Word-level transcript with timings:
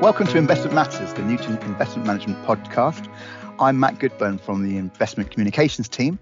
Welcome 0.00 0.28
to 0.28 0.38
Investment 0.38 0.74
Matters, 0.74 1.12
the 1.14 1.22
Newton 1.22 1.58
Investment 1.62 2.06
Management 2.06 2.46
Podcast. 2.46 3.12
I'm 3.58 3.80
Matt 3.80 3.98
Goodburn 3.98 4.38
from 4.38 4.62
the 4.62 4.78
Investment 4.78 5.32
Communications 5.32 5.88
team. 5.88 6.20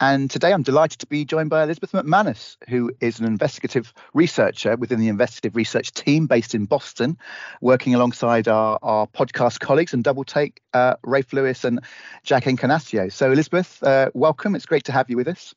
And 0.00 0.30
today 0.30 0.54
I'm 0.54 0.62
delighted 0.62 1.00
to 1.00 1.06
be 1.06 1.26
joined 1.26 1.50
by 1.50 1.62
Elizabeth 1.62 1.92
McManus, 1.92 2.56
who 2.70 2.90
is 3.00 3.20
an 3.20 3.26
investigative 3.26 3.92
researcher 4.14 4.74
within 4.74 5.00
the 5.00 5.08
investigative 5.08 5.54
research 5.54 5.92
team 5.92 6.28
based 6.28 6.54
in 6.54 6.64
Boston, 6.64 7.18
working 7.60 7.94
alongside 7.94 8.48
our, 8.48 8.78
our 8.80 9.06
podcast 9.06 9.60
colleagues 9.60 9.92
and 9.92 10.02
double 10.02 10.24
take, 10.24 10.62
uh, 10.72 10.94
Rafe 11.04 11.34
Lewis 11.34 11.62
and 11.62 11.80
Jack 12.22 12.46
Encarnacao. 12.46 13.10
So, 13.10 13.30
Elizabeth, 13.30 13.82
uh, 13.82 14.10
welcome. 14.14 14.54
It's 14.54 14.66
great 14.66 14.84
to 14.84 14.92
have 14.92 15.10
you 15.10 15.18
with 15.18 15.28
us. 15.28 15.54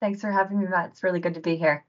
Thanks 0.00 0.22
for 0.22 0.32
having 0.32 0.58
me, 0.58 0.66
Matt. 0.66 0.90
It's 0.90 1.04
really 1.04 1.20
good 1.20 1.34
to 1.34 1.40
be 1.40 1.54
here. 1.54 1.84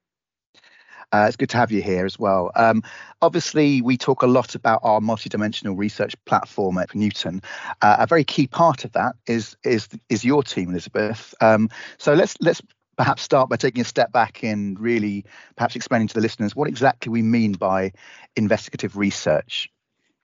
Uh, 1.14 1.25
it's 1.28 1.36
good 1.36 1.50
to 1.50 1.57
have 1.57 1.71
you 1.71 1.82
here 1.82 2.05
as 2.05 2.18
well. 2.18 2.52
Um, 2.55 2.84
obviously, 3.21 3.82
we 3.82 3.97
talk 3.97 4.21
a 4.21 4.28
lot 4.28 4.56
about 4.56 4.79
our 4.83 5.00
multidimensional 5.00 5.78
research 5.78 6.15
platform 6.25 6.78
at 6.78 6.96
Newton. 6.96 7.42
Uh, 7.82 7.97
a 8.00 8.07
very 8.07 8.24
key 8.24 8.47
part 8.47 8.86
of 8.86 8.92
that 8.93 9.15
is 9.28 9.56
is 9.64 9.89
is 10.10 10.24
your 10.24 10.43
team, 10.43 10.70
Elizabeth. 10.70 11.34
Um, 11.42 11.70
so 11.97 12.14
let's 12.14 12.36
let's 12.39 12.61
perhaps 12.97 13.21
start 13.24 13.50
by 13.50 13.56
taking 13.56 13.82
a 13.82 13.86
step 13.86 14.11
back 14.11 14.43
and 14.43 14.79
really 14.79 15.25
perhaps 15.56 15.75
explaining 15.75 16.07
to 16.07 16.14
the 16.14 16.21
listeners 16.21 16.56
what 16.56 16.68
exactly 16.68 17.10
we 17.10 17.21
mean 17.21 17.54
by 17.54 17.92
investigative 18.36 18.96
research. 18.98 19.70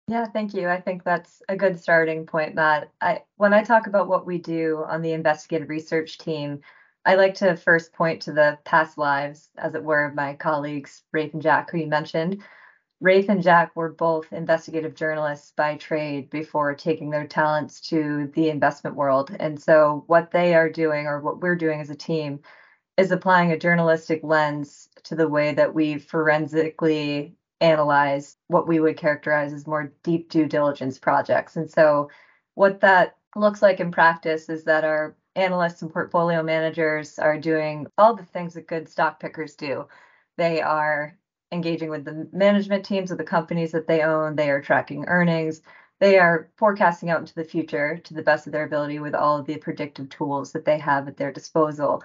Yeah, 0.06 0.26
thank 0.26 0.52
you. 0.52 0.68
I 0.68 0.80
think 0.80 1.02
that's 1.02 1.40
a 1.48 1.56
good 1.56 1.80
starting 1.80 2.26
point, 2.26 2.54
Matt. 2.54 2.90
I, 3.00 3.22
when 3.36 3.54
I 3.54 3.62
talk 3.62 3.86
about 3.86 4.06
what 4.06 4.26
we 4.26 4.38
do 4.38 4.84
on 4.86 5.00
the 5.00 5.12
investigative 5.12 5.70
research 5.70 6.18
team, 6.18 6.60
I 7.06 7.16
like 7.16 7.34
to 7.36 7.56
first 7.56 7.92
point 7.92 8.22
to 8.22 8.32
the 8.32 8.58
past 8.64 8.96
lives, 8.96 9.50
as 9.58 9.74
it 9.74 9.84
were, 9.84 10.06
of 10.06 10.14
my 10.14 10.34
colleagues, 10.34 11.02
Rafe 11.12 11.34
and 11.34 11.42
Jack, 11.42 11.70
who 11.70 11.78
you 11.78 11.86
mentioned. 11.86 12.42
Rafe 13.00 13.28
and 13.28 13.42
Jack 13.42 13.76
were 13.76 13.90
both 13.92 14.32
investigative 14.32 14.94
journalists 14.94 15.52
by 15.52 15.76
trade 15.76 16.30
before 16.30 16.74
taking 16.74 17.10
their 17.10 17.26
talents 17.26 17.80
to 17.88 18.30
the 18.34 18.48
investment 18.48 18.96
world. 18.96 19.36
And 19.38 19.60
so, 19.60 20.04
what 20.06 20.30
they 20.30 20.54
are 20.54 20.70
doing, 20.70 21.06
or 21.06 21.20
what 21.20 21.40
we're 21.42 21.56
doing 21.56 21.80
as 21.80 21.90
a 21.90 21.94
team, 21.94 22.40
is 22.96 23.10
applying 23.10 23.52
a 23.52 23.58
journalistic 23.58 24.20
lens 24.22 24.88
to 25.04 25.14
the 25.14 25.28
way 25.28 25.52
that 25.54 25.74
we 25.74 25.98
forensically 25.98 27.36
analyze 27.60 28.36
what 28.48 28.66
we 28.68 28.80
would 28.80 28.96
characterize 28.96 29.52
as 29.52 29.66
more 29.66 29.92
deep 30.02 30.30
due 30.30 30.46
diligence 30.46 30.98
projects. 30.98 31.56
And 31.56 31.70
so, 31.70 32.08
what 32.54 32.80
that 32.80 33.16
looks 33.36 33.60
like 33.62 33.80
in 33.80 33.90
practice 33.90 34.48
is 34.48 34.64
that 34.64 34.84
our 34.84 35.16
analysts 35.36 35.82
and 35.82 35.92
portfolio 35.92 36.42
managers 36.42 37.18
are 37.18 37.38
doing 37.38 37.86
all 37.98 38.14
the 38.14 38.24
things 38.24 38.54
that 38.54 38.66
good 38.66 38.88
stock 38.88 39.20
pickers 39.20 39.54
do. 39.54 39.86
They 40.36 40.60
are 40.60 41.18
engaging 41.52 41.90
with 41.90 42.04
the 42.04 42.28
management 42.32 42.84
teams 42.84 43.10
of 43.10 43.18
the 43.18 43.24
companies 43.24 43.72
that 43.72 43.86
they 43.86 44.02
own, 44.02 44.36
they 44.36 44.50
are 44.50 44.60
tracking 44.60 45.04
earnings, 45.06 45.62
they 46.00 46.18
are 46.18 46.50
forecasting 46.56 47.10
out 47.10 47.20
into 47.20 47.34
the 47.34 47.44
future 47.44 47.98
to 47.98 48.14
the 48.14 48.22
best 48.22 48.46
of 48.46 48.52
their 48.52 48.64
ability 48.64 48.98
with 48.98 49.14
all 49.14 49.38
of 49.38 49.46
the 49.46 49.56
predictive 49.56 50.08
tools 50.08 50.52
that 50.52 50.64
they 50.64 50.78
have 50.78 51.06
at 51.08 51.16
their 51.16 51.32
disposal. 51.32 52.02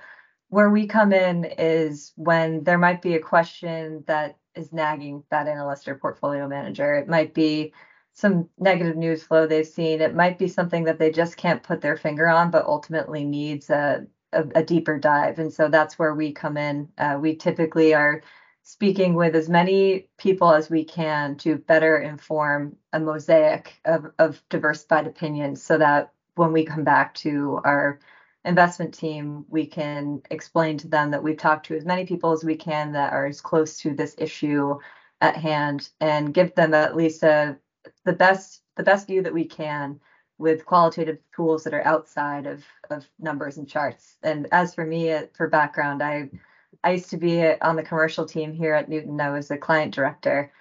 Where 0.49 0.69
we 0.69 0.87
come 0.87 1.13
in 1.13 1.45
is 1.45 2.13
when 2.15 2.63
there 2.63 2.77
might 2.77 3.01
be 3.01 3.15
a 3.15 3.19
question 3.19 4.03
that 4.07 4.37
is 4.55 4.73
nagging 4.73 5.23
that 5.31 5.47
analyst 5.47 5.87
or 5.87 5.95
portfolio 5.95 6.47
manager. 6.47 6.95
It 6.95 7.07
might 7.07 7.33
be 7.33 7.73
some 8.19 8.49
negative 8.57 8.97
news 8.97 9.23
flow 9.23 9.47
they've 9.47 9.65
seen. 9.65 10.01
It 10.01 10.13
might 10.13 10.37
be 10.37 10.47
something 10.47 10.83
that 10.83 10.99
they 10.99 11.11
just 11.11 11.37
can't 11.37 11.63
put 11.63 11.79
their 11.81 11.95
finger 11.95 12.27
on, 12.27 12.51
but 12.51 12.65
ultimately 12.65 13.23
needs 13.23 13.69
a, 13.69 14.05
a, 14.33 14.45
a 14.55 14.63
deeper 14.63 14.99
dive. 14.99 15.39
And 15.39 15.51
so 15.51 15.69
that's 15.69 15.97
where 15.97 16.13
we 16.13 16.33
come 16.33 16.57
in. 16.57 16.89
Uh, 16.97 17.17
we 17.19 17.35
typically 17.35 17.93
are 17.93 18.21
speaking 18.63 19.15
with 19.15 19.35
as 19.35 19.47
many 19.49 20.09
people 20.17 20.51
as 20.53 20.69
we 20.69 20.83
can 20.83 21.35
to 21.37 21.57
better 21.57 21.97
inform 21.97 22.75
a 22.93 22.99
mosaic 22.99 23.79
of, 23.85 24.11
of 24.19 24.43
diversified 24.49 25.07
opinions 25.07 25.63
so 25.63 25.77
that 25.77 26.11
when 26.35 26.51
we 26.51 26.65
come 26.65 26.83
back 26.83 27.13
to 27.15 27.61
our 27.63 27.99
investment 28.45 28.93
team, 28.93 29.45
we 29.49 29.65
can 29.65 30.21
explain 30.29 30.77
to 30.77 30.87
them 30.87 31.09
that 31.11 31.23
we've 31.23 31.37
talked 31.37 31.65
to 31.67 31.75
as 31.75 31.85
many 31.85 32.05
people 32.05 32.31
as 32.31 32.43
we 32.43 32.55
can 32.55 32.91
that 32.91 33.13
are 33.13 33.25
as 33.25 33.41
close 33.41 33.77
to 33.79 33.93
this 33.93 34.15
issue 34.17 34.77
at 35.21 35.35
hand 35.35 35.89
and 36.01 36.33
give 36.33 36.53
them 36.55 36.73
at 36.73 36.95
least 36.95 37.23
a 37.23 37.57
the 38.05 38.13
best 38.13 38.63
the 38.75 38.83
best 38.83 39.07
view 39.07 39.21
that 39.23 39.33
we 39.33 39.45
can 39.45 39.99
with 40.37 40.65
qualitative 40.65 41.17
tools 41.35 41.63
that 41.63 41.73
are 41.73 41.85
outside 41.85 42.47
of 42.47 42.65
of 42.89 43.07
numbers 43.19 43.57
and 43.57 43.67
charts. 43.67 44.17
And 44.23 44.47
as 44.51 44.73
for 44.73 44.85
me, 44.85 45.11
uh, 45.11 45.27
for 45.35 45.47
background, 45.47 46.01
I 46.01 46.29
I 46.83 46.91
used 46.91 47.09
to 47.11 47.17
be 47.17 47.43
on 47.61 47.75
the 47.75 47.83
commercial 47.83 48.25
team 48.25 48.53
here 48.53 48.73
at 48.73 48.89
Newton. 48.89 49.19
I 49.21 49.31
was 49.31 49.51
a 49.51 49.57
client 49.57 49.93
director, 49.93 50.51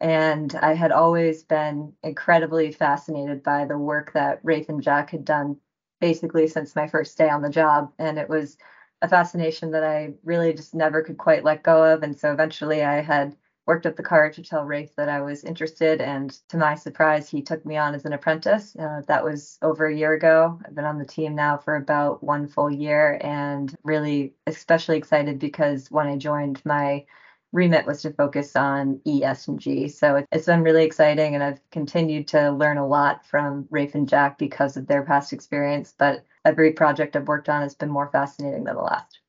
and 0.00 0.54
I 0.56 0.74
had 0.74 0.92
always 0.92 1.42
been 1.44 1.92
incredibly 2.02 2.72
fascinated 2.72 3.42
by 3.42 3.64
the 3.66 3.78
work 3.78 4.12
that 4.12 4.40
Rafe 4.42 4.68
and 4.68 4.82
Jack 4.82 5.10
had 5.10 5.24
done, 5.24 5.58
basically 6.00 6.46
since 6.48 6.76
my 6.76 6.86
first 6.88 7.16
day 7.18 7.28
on 7.30 7.42
the 7.42 7.50
job. 7.50 7.92
And 7.98 8.18
it 8.18 8.28
was 8.28 8.56
a 9.02 9.08
fascination 9.08 9.70
that 9.72 9.84
I 9.84 10.14
really 10.24 10.52
just 10.54 10.74
never 10.74 11.02
could 11.02 11.18
quite 11.18 11.44
let 11.44 11.62
go 11.62 11.84
of. 11.84 12.02
And 12.02 12.18
so 12.18 12.32
eventually, 12.32 12.82
I 12.84 13.00
had 13.02 13.36
worked 13.66 13.86
up 13.86 13.96
the 13.96 14.02
courage 14.02 14.36
to 14.36 14.42
tell 14.42 14.64
Rafe 14.64 14.94
that 14.96 15.08
I 15.08 15.20
was 15.20 15.44
interested. 15.44 16.00
And 16.00 16.30
to 16.48 16.56
my 16.56 16.74
surprise, 16.74 17.28
he 17.28 17.42
took 17.42 17.64
me 17.66 17.76
on 17.76 17.94
as 17.94 18.04
an 18.04 18.12
apprentice. 18.12 18.76
Uh, 18.76 19.02
that 19.08 19.24
was 19.24 19.58
over 19.62 19.86
a 19.86 19.94
year 19.94 20.12
ago. 20.12 20.58
I've 20.64 20.74
been 20.74 20.84
on 20.84 20.98
the 20.98 21.04
team 21.04 21.34
now 21.34 21.56
for 21.56 21.76
about 21.76 22.22
one 22.22 22.46
full 22.46 22.70
year 22.70 23.18
and 23.22 23.74
really 23.82 24.34
especially 24.46 24.96
excited 24.96 25.38
because 25.38 25.90
when 25.90 26.06
I 26.06 26.16
joined, 26.16 26.62
my 26.64 27.04
remit 27.52 27.86
was 27.86 28.02
to 28.02 28.12
focus 28.12 28.54
on 28.54 29.00
E, 29.06 29.24
S, 29.24 29.48
and 29.48 29.58
G. 29.58 29.88
So 29.88 30.24
it's 30.30 30.46
been 30.46 30.62
really 30.62 30.84
exciting, 30.84 31.34
and 31.34 31.42
I've 31.42 31.60
continued 31.70 32.28
to 32.28 32.50
learn 32.50 32.76
a 32.76 32.86
lot 32.86 33.24
from 33.26 33.66
Rafe 33.70 33.94
and 33.94 34.08
Jack 34.08 34.38
because 34.38 34.76
of 34.76 34.86
their 34.86 35.02
past 35.02 35.32
experience. 35.32 35.94
But 35.96 36.24
every 36.44 36.72
project 36.72 37.16
I've 37.16 37.28
worked 37.28 37.48
on 37.48 37.62
has 37.62 37.74
been 37.74 37.90
more 37.90 38.10
fascinating 38.10 38.64
than 38.64 38.76
the 38.76 38.82
last. 38.82 39.20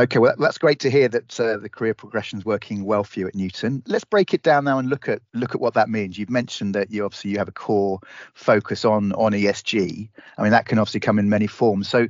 Okay, 0.00 0.18
well, 0.18 0.34
that's 0.38 0.56
great 0.56 0.80
to 0.80 0.90
hear 0.90 1.08
that 1.08 1.38
uh, 1.38 1.58
the 1.58 1.68
career 1.68 1.92
progression 1.92 2.38
is 2.38 2.44
working 2.46 2.86
well 2.86 3.04
for 3.04 3.20
you 3.20 3.26
at 3.26 3.34
Newton. 3.34 3.82
Let's 3.86 4.04
break 4.04 4.32
it 4.32 4.42
down 4.42 4.64
now 4.64 4.78
and 4.78 4.88
look 4.88 5.10
at 5.10 5.20
look 5.34 5.54
at 5.54 5.60
what 5.60 5.74
that 5.74 5.90
means. 5.90 6.16
You've 6.16 6.30
mentioned 6.30 6.74
that 6.74 6.90
you 6.90 7.04
obviously 7.04 7.32
you 7.32 7.36
have 7.36 7.48
a 7.48 7.52
core 7.52 8.00
focus 8.32 8.86
on 8.86 9.12
on 9.12 9.32
ESG. 9.32 10.08
I 10.38 10.42
mean, 10.42 10.52
that 10.52 10.64
can 10.64 10.78
obviously 10.78 11.00
come 11.00 11.18
in 11.18 11.28
many 11.28 11.46
forms. 11.46 11.86
So 11.86 12.08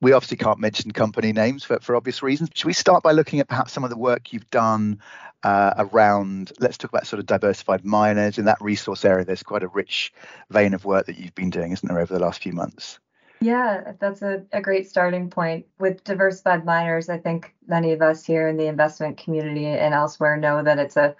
we 0.00 0.12
obviously 0.12 0.36
can't 0.38 0.58
mention 0.58 0.90
company 0.90 1.32
names 1.32 1.62
for, 1.62 1.78
for 1.78 1.94
obvious 1.94 2.24
reasons. 2.24 2.50
Should 2.54 2.66
we 2.66 2.72
start 2.72 3.04
by 3.04 3.12
looking 3.12 3.38
at 3.38 3.46
perhaps 3.46 3.72
some 3.72 3.84
of 3.84 3.90
the 3.90 3.96
work 3.96 4.32
you've 4.32 4.50
done 4.50 5.00
uh, 5.44 5.74
around, 5.78 6.50
let's 6.58 6.76
talk 6.76 6.90
about 6.90 7.06
sort 7.06 7.20
of 7.20 7.26
diversified 7.26 7.84
miners 7.84 8.36
in 8.36 8.46
that 8.46 8.60
resource 8.60 9.04
area? 9.04 9.24
There's 9.24 9.44
quite 9.44 9.62
a 9.62 9.68
rich 9.68 10.12
vein 10.50 10.74
of 10.74 10.84
work 10.84 11.06
that 11.06 11.18
you've 11.18 11.36
been 11.36 11.50
doing, 11.50 11.70
isn't 11.70 11.88
there, 11.88 12.00
over 12.00 12.12
the 12.12 12.20
last 12.20 12.42
few 12.42 12.52
months? 12.52 12.98
Yeah, 13.42 13.94
that's 13.98 14.22
a, 14.22 14.44
a 14.52 14.60
great 14.60 14.88
starting 14.88 15.28
point. 15.28 15.66
With 15.80 16.04
diversified 16.04 16.64
miners, 16.64 17.08
I 17.08 17.18
think 17.18 17.54
many 17.66 17.90
of 17.90 18.00
us 18.00 18.24
here 18.24 18.46
in 18.46 18.56
the 18.56 18.66
investment 18.68 19.16
community 19.18 19.66
and 19.66 19.92
elsewhere 19.92 20.36
know 20.36 20.62
that 20.62 20.78
it's 20.78 20.96
a 20.96 21.16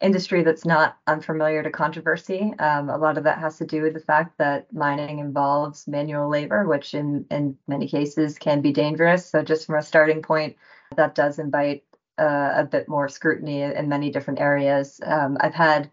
industry 0.00 0.42
that's 0.42 0.64
not 0.64 0.96
unfamiliar 1.06 1.62
to 1.62 1.70
controversy. 1.70 2.54
Um, 2.60 2.88
a 2.88 2.96
lot 2.96 3.18
of 3.18 3.24
that 3.24 3.38
has 3.40 3.58
to 3.58 3.66
do 3.66 3.82
with 3.82 3.92
the 3.92 4.00
fact 4.00 4.38
that 4.38 4.72
mining 4.72 5.18
involves 5.18 5.86
manual 5.86 6.30
labor, 6.30 6.66
which 6.66 6.94
in, 6.94 7.26
in 7.30 7.58
many 7.68 7.86
cases 7.86 8.38
can 8.38 8.62
be 8.62 8.72
dangerous. 8.72 9.26
So 9.26 9.42
just 9.42 9.66
from 9.66 9.74
a 9.74 9.82
starting 9.82 10.22
point, 10.22 10.56
that 10.96 11.14
does 11.14 11.38
invite 11.38 11.84
uh, 12.18 12.52
a 12.56 12.64
bit 12.64 12.88
more 12.88 13.08
scrutiny 13.08 13.60
in 13.60 13.88
many 13.88 14.10
different 14.10 14.40
areas. 14.40 14.98
Um, 15.04 15.36
I've 15.40 15.54
had 15.54 15.90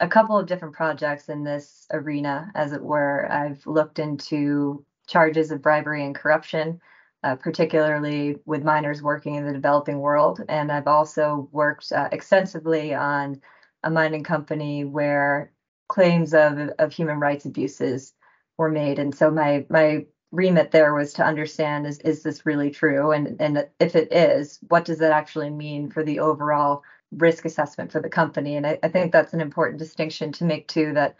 a 0.00 0.08
couple 0.08 0.38
of 0.38 0.46
different 0.46 0.74
projects 0.74 1.28
in 1.28 1.44
this 1.44 1.86
arena, 1.92 2.50
as 2.54 2.72
it 2.72 2.82
were. 2.82 3.30
I've 3.30 3.66
looked 3.66 3.98
into 3.98 4.86
charges 5.08 5.50
of 5.50 5.62
bribery 5.62 6.04
and 6.04 6.14
corruption, 6.14 6.80
uh, 7.24 7.34
particularly 7.34 8.36
with 8.46 8.62
miners 8.62 9.02
working 9.02 9.34
in 9.34 9.46
the 9.46 9.52
developing 9.52 9.98
world. 9.98 10.40
And 10.48 10.70
I've 10.70 10.86
also 10.86 11.48
worked 11.50 11.90
uh, 11.92 12.08
extensively 12.12 12.94
on 12.94 13.40
a 13.82 13.90
mining 13.90 14.24
company 14.24 14.84
where 14.84 15.52
claims 15.88 16.34
of, 16.34 16.58
of 16.78 16.92
human 16.92 17.18
rights 17.18 17.46
abuses 17.46 18.14
were 18.58 18.70
made. 18.70 18.98
And 18.98 19.14
so 19.14 19.30
my 19.30 19.66
my 19.70 20.06
remit 20.30 20.70
there 20.70 20.94
was 20.94 21.14
to 21.14 21.24
understand 21.24 21.86
is 21.86 21.98
is 22.00 22.22
this 22.22 22.44
really 22.46 22.70
true? 22.70 23.12
And 23.12 23.40
and 23.40 23.66
if 23.80 23.96
it 23.96 24.12
is, 24.12 24.58
what 24.68 24.84
does 24.84 24.98
that 24.98 25.12
actually 25.12 25.50
mean 25.50 25.90
for 25.90 26.04
the 26.04 26.20
overall 26.20 26.82
risk 27.12 27.44
assessment 27.46 27.90
for 27.92 28.00
the 28.00 28.10
company? 28.10 28.56
And 28.56 28.66
I, 28.66 28.78
I 28.82 28.88
think 28.88 29.12
that's 29.12 29.32
an 29.32 29.40
important 29.40 29.78
distinction 29.78 30.32
to 30.32 30.44
make 30.44 30.68
too 30.68 30.92
that 30.94 31.16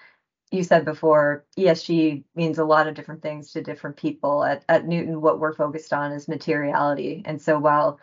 you 0.51 0.63
said 0.63 0.85
before, 0.85 1.45
ESG 1.59 2.25
means 2.35 2.59
a 2.59 2.65
lot 2.65 2.87
of 2.87 2.95
different 2.95 3.23
things 3.23 3.53
to 3.53 3.63
different 3.63 3.97
people. 3.97 4.45
At, 4.45 4.65
at 4.69 4.87
Newton, 4.87 5.21
what 5.21 5.41
we're 5.41 5.55
focused 5.55 5.93
on 5.93 6.13
is 6.13 6.29
materiality. 6.29 7.23
And 7.25 7.41
so 7.41 7.59
while 7.59 8.01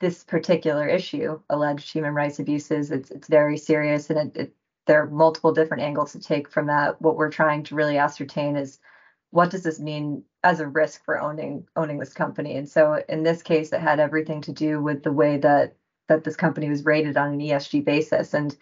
this 0.00 0.24
particular 0.24 0.88
issue, 0.88 1.40
alleged 1.48 1.92
human 1.92 2.14
rights 2.14 2.38
abuses, 2.38 2.90
it's 2.90 3.10
it's 3.10 3.28
very 3.28 3.56
serious 3.56 4.10
and 4.10 4.36
it, 4.36 4.40
it, 4.40 4.54
there 4.86 5.02
are 5.02 5.06
multiple 5.06 5.52
different 5.52 5.82
angles 5.82 6.12
to 6.12 6.20
take 6.20 6.48
from 6.50 6.66
that. 6.66 7.00
What 7.00 7.16
we're 7.16 7.30
trying 7.30 7.62
to 7.64 7.74
really 7.74 7.98
ascertain 7.98 8.56
is 8.56 8.80
what 9.30 9.50
does 9.50 9.62
this 9.62 9.80
mean 9.80 10.24
as 10.42 10.60
a 10.60 10.66
risk 10.66 11.04
for 11.04 11.20
owning 11.20 11.66
owning 11.76 11.98
this 11.98 12.12
company? 12.12 12.56
And 12.56 12.68
so 12.68 13.02
in 13.08 13.22
this 13.22 13.42
case, 13.42 13.72
it 13.72 13.80
had 13.80 14.00
everything 14.00 14.40
to 14.42 14.52
do 14.52 14.82
with 14.82 15.02
the 15.02 15.12
way 15.12 15.38
that 15.38 15.76
that 16.08 16.24
this 16.24 16.36
company 16.36 16.68
was 16.68 16.84
rated 16.84 17.16
on 17.16 17.34
an 17.34 17.40
ESG 17.40 17.84
basis. 17.84 18.34
And 18.34 18.56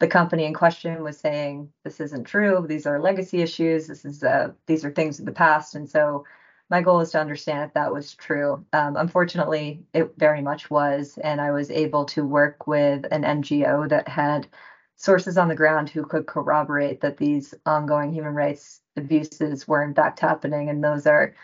the 0.00 0.08
company 0.08 0.44
in 0.46 0.54
question 0.54 1.02
was 1.02 1.18
saying 1.18 1.70
this 1.84 2.00
isn't 2.00 2.24
true. 2.24 2.66
These 2.68 2.86
are 2.86 3.00
legacy 3.00 3.42
issues. 3.42 3.86
This 3.86 4.04
is 4.04 4.24
uh, 4.24 4.52
these 4.66 4.84
are 4.84 4.90
things 4.92 5.20
of 5.20 5.26
the 5.26 5.32
past. 5.32 5.74
And 5.74 5.88
so 5.88 6.24
my 6.70 6.82
goal 6.82 7.00
is 7.00 7.10
to 7.12 7.20
understand 7.20 7.64
if 7.64 7.74
that 7.74 7.92
was 7.92 8.14
true. 8.14 8.64
Um, 8.72 8.96
unfortunately 8.96 9.84
it 9.94 10.12
very 10.16 10.40
much 10.42 10.70
was 10.70 11.18
and 11.22 11.40
i 11.40 11.50
was 11.52 11.70
able 11.70 12.04
to 12.06 12.24
work 12.24 12.66
with 12.66 13.06
an 13.12 13.22
ngo 13.22 13.88
that 13.88 14.08
had 14.08 14.48
sources 14.96 15.38
on 15.38 15.48
the 15.48 15.54
ground 15.56 15.90
who 15.90 16.04
could 16.04 16.26
corroborate 16.26 17.00
that 17.00 17.16
these 17.16 17.54
ongoing 17.66 18.12
human 18.12 18.34
rights 18.34 18.80
abuses 18.96 19.66
were 19.68 19.82
in 19.82 19.94
fact 19.94 20.20
happening 20.20 20.68
and 20.70 20.84
those 20.84 21.06
are 21.06 21.34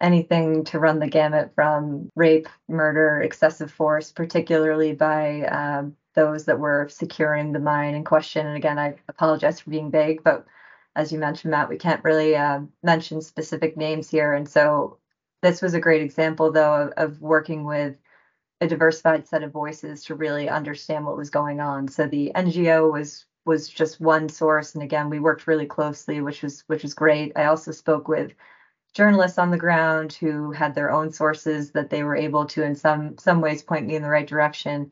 anything 0.00 0.64
to 0.64 0.78
run 0.78 0.98
the 0.98 1.08
gamut 1.08 1.52
from 1.54 2.10
rape 2.16 2.48
murder 2.68 3.20
excessive 3.22 3.70
force 3.70 4.12
particularly 4.12 4.92
by 4.94 5.42
um, 5.44 5.96
those 6.14 6.44
that 6.46 6.58
were 6.58 6.88
securing 6.88 7.52
the 7.52 7.58
mine 7.58 7.94
in 7.94 8.04
question. 8.04 8.46
And 8.46 8.56
again, 8.56 8.78
I 8.78 8.96
apologize 9.08 9.60
for 9.60 9.70
being 9.70 9.90
vague, 9.90 10.22
but 10.22 10.46
as 10.96 11.12
you 11.12 11.18
mentioned, 11.18 11.50
Matt, 11.50 11.68
we 11.68 11.76
can't 11.76 12.04
really 12.04 12.36
uh, 12.36 12.60
mention 12.82 13.20
specific 13.20 13.76
names 13.76 14.08
here. 14.08 14.32
And 14.32 14.48
so 14.48 14.98
this 15.42 15.60
was 15.60 15.74
a 15.74 15.80
great 15.80 16.02
example, 16.02 16.52
though, 16.52 16.74
of, 16.74 16.92
of 16.96 17.20
working 17.20 17.64
with 17.64 17.96
a 18.60 18.66
diversified 18.68 19.26
set 19.26 19.42
of 19.42 19.52
voices 19.52 20.04
to 20.04 20.14
really 20.14 20.48
understand 20.48 21.04
what 21.04 21.16
was 21.16 21.30
going 21.30 21.60
on. 21.60 21.88
So 21.88 22.06
the 22.06 22.32
NGO 22.34 22.90
was 22.92 23.26
was 23.44 23.68
just 23.68 24.00
one 24.00 24.28
source, 24.30 24.74
and 24.74 24.82
again, 24.82 25.10
we 25.10 25.20
worked 25.20 25.46
really 25.46 25.66
closely, 25.66 26.20
which 26.22 26.42
was 26.42 26.64
which 26.66 26.82
was 26.82 26.94
great. 26.94 27.32
I 27.36 27.44
also 27.46 27.72
spoke 27.72 28.08
with 28.08 28.32
journalists 28.94 29.38
on 29.38 29.50
the 29.50 29.58
ground 29.58 30.14
who 30.14 30.52
had 30.52 30.74
their 30.74 30.90
own 30.90 31.12
sources 31.12 31.72
that 31.72 31.90
they 31.90 32.02
were 32.04 32.16
able 32.16 32.46
to, 32.46 32.62
in 32.62 32.74
some 32.74 33.18
some 33.18 33.40
ways, 33.40 33.62
point 33.62 33.86
me 33.86 33.96
in 33.96 34.02
the 34.02 34.08
right 34.08 34.26
direction. 34.26 34.90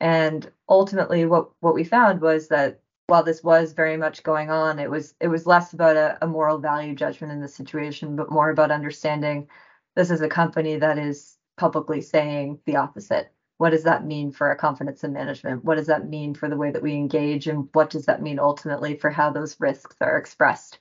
And 0.00 0.50
ultimately, 0.68 1.26
what 1.26 1.50
what 1.60 1.74
we 1.74 1.84
found 1.84 2.20
was 2.20 2.48
that 2.48 2.80
while 3.06 3.22
this 3.24 3.42
was 3.42 3.72
very 3.72 3.96
much 3.96 4.22
going 4.22 4.50
on, 4.50 4.78
it 4.78 4.90
was 4.90 5.14
it 5.20 5.28
was 5.28 5.46
less 5.46 5.72
about 5.72 5.96
a, 5.96 6.18
a 6.22 6.26
moral 6.26 6.58
value 6.58 6.94
judgment 6.94 7.32
in 7.32 7.40
the 7.40 7.48
situation, 7.48 8.16
but 8.16 8.30
more 8.30 8.50
about 8.50 8.70
understanding 8.70 9.48
this 9.96 10.10
is 10.10 10.20
a 10.20 10.28
company 10.28 10.76
that 10.76 10.98
is 10.98 11.36
publicly 11.56 12.00
saying 12.00 12.58
the 12.66 12.76
opposite. 12.76 13.32
What 13.58 13.70
does 13.70 13.82
that 13.82 14.06
mean 14.06 14.32
for 14.32 14.46
our 14.48 14.56
confidence 14.56 15.04
in 15.04 15.12
management? 15.12 15.64
What 15.64 15.74
does 15.74 15.88
that 15.88 16.08
mean 16.08 16.34
for 16.34 16.48
the 16.48 16.56
way 16.56 16.70
that 16.70 16.82
we 16.82 16.94
engage? 16.94 17.46
And 17.46 17.68
what 17.74 17.90
does 17.90 18.06
that 18.06 18.22
mean 18.22 18.38
ultimately 18.38 18.96
for 18.96 19.10
how 19.10 19.30
those 19.30 19.60
risks 19.60 19.96
are 20.00 20.16
expressed? 20.16 20.78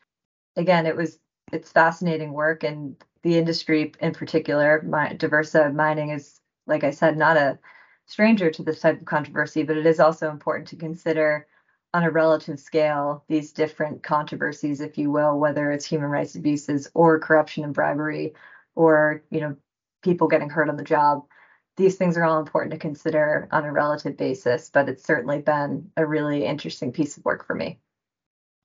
Again, 0.55 0.85
it 0.85 0.95
was 0.95 1.19
it's 1.51 1.71
fascinating 1.71 2.31
work 2.31 2.63
and 2.63 2.95
the 3.23 3.37
industry 3.37 3.91
in 3.99 4.13
particular, 4.13 4.81
my 4.83 5.09
Diversa 5.09 5.73
mining 5.73 6.11
is, 6.11 6.39
like 6.67 6.83
I 6.83 6.91
said, 6.91 7.17
not 7.17 7.37
a 7.37 7.59
stranger 8.09 8.49
to 8.49 8.63
this 8.63 8.81
type 8.81 8.99
of 8.99 9.05
controversy, 9.05 9.61
but 9.63 9.77
it 9.77 9.85
is 9.85 9.99
also 9.99 10.29
important 10.29 10.67
to 10.67 10.75
consider 10.75 11.47
on 11.93 12.03
a 12.03 12.09
relative 12.09 12.59
scale 12.59 13.23
these 13.27 13.53
different 13.53 14.01
controversies, 14.01 14.81
if 14.81 14.97
you 14.97 15.11
will, 15.11 15.39
whether 15.39 15.71
it's 15.71 15.85
human 15.85 16.09
rights 16.09 16.35
abuses 16.35 16.89
or 16.95 17.19
corruption 17.19 17.63
and 17.63 17.73
bribery 17.73 18.33
or, 18.75 19.23
you 19.29 19.39
know, 19.39 19.55
people 20.01 20.27
getting 20.27 20.49
hurt 20.49 20.69
on 20.69 20.75
the 20.75 20.83
job. 20.83 21.23
These 21.77 21.95
things 21.95 22.17
are 22.17 22.23
all 22.23 22.39
important 22.39 22.71
to 22.71 22.79
consider 22.79 23.47
on 23.51 23.63
a 23.63 23.71
relative 23.71 24.17
basis, 24.17 24.71
but 24.73 24.89
it's 24.89 25.03
certainly 25.03 25.39
been 25.41 25.91
a 25.95 26.05
really 26.05 26.45
interesting 26.45 26.91
piece 26.91 27.15
of 27.15 27.25
work 27.25 27.45
for 27.45 27.55
me. 27.55 27.79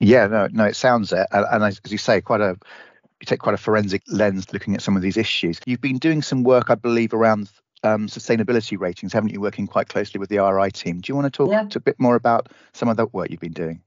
Yeah, 0.01 0.27
no, 0.27 0.49
no, 0.51 0.65
it 0.65 0.77
sounds 0.77 1.13
it, 1.13 1.27
and 1.33 1.63
as 1.63 1.81
you 1.87 1.99
say, 1.99 2.21
quite 2.21 2.41
a 2.41 2.57
you 3.21 3.27
take 3.27 3.41
quite 3.41 3.55
a 3.55 3.59
forensic 3.59 4.03
lens 4.09 4.53
looking 4.53 4.75
at 4.75 4.83
some 4.83 4.97
of 4.97 5.03
these 5.03 5.17
issues. 5.17 5.61
You've 5.67 5.81
been 5.81 5.99
doing 5.99 6.21
some 6.21 6.43
work, 6.43 6.69
I 6.69 6.75
believe, 6.75 7.15
around 7.15 7.51
um, 7.85 8.07
sustainability 8.07 8.79
ratings, 8.79 9.13
haven't 9.13 9.31
you? 9.31 9.41
Working 9.41 9.67
quite 9.67 9.89
closely 9.89 10.19
with 10.19 10.31
the 10.31 10.39
RI 10.39 10.71
team. 10.71 11.01
Do 11.01 11.11
you 11.11 11.15
want 11.15 11.33
to 11.33 11.37
talk 11.37 11.51
yeah. 11.51 11.69
a 11.75 11.81
bit 11.81 12.01
more 12.01 12.17
about 12.17 12.49
some 12.73 12.89
of 12.89 12.97
that 12.97 13.13
work 13.13 13.31
you've 13.31 13.41
been 13.41 13.53
doing? 13.53 13.81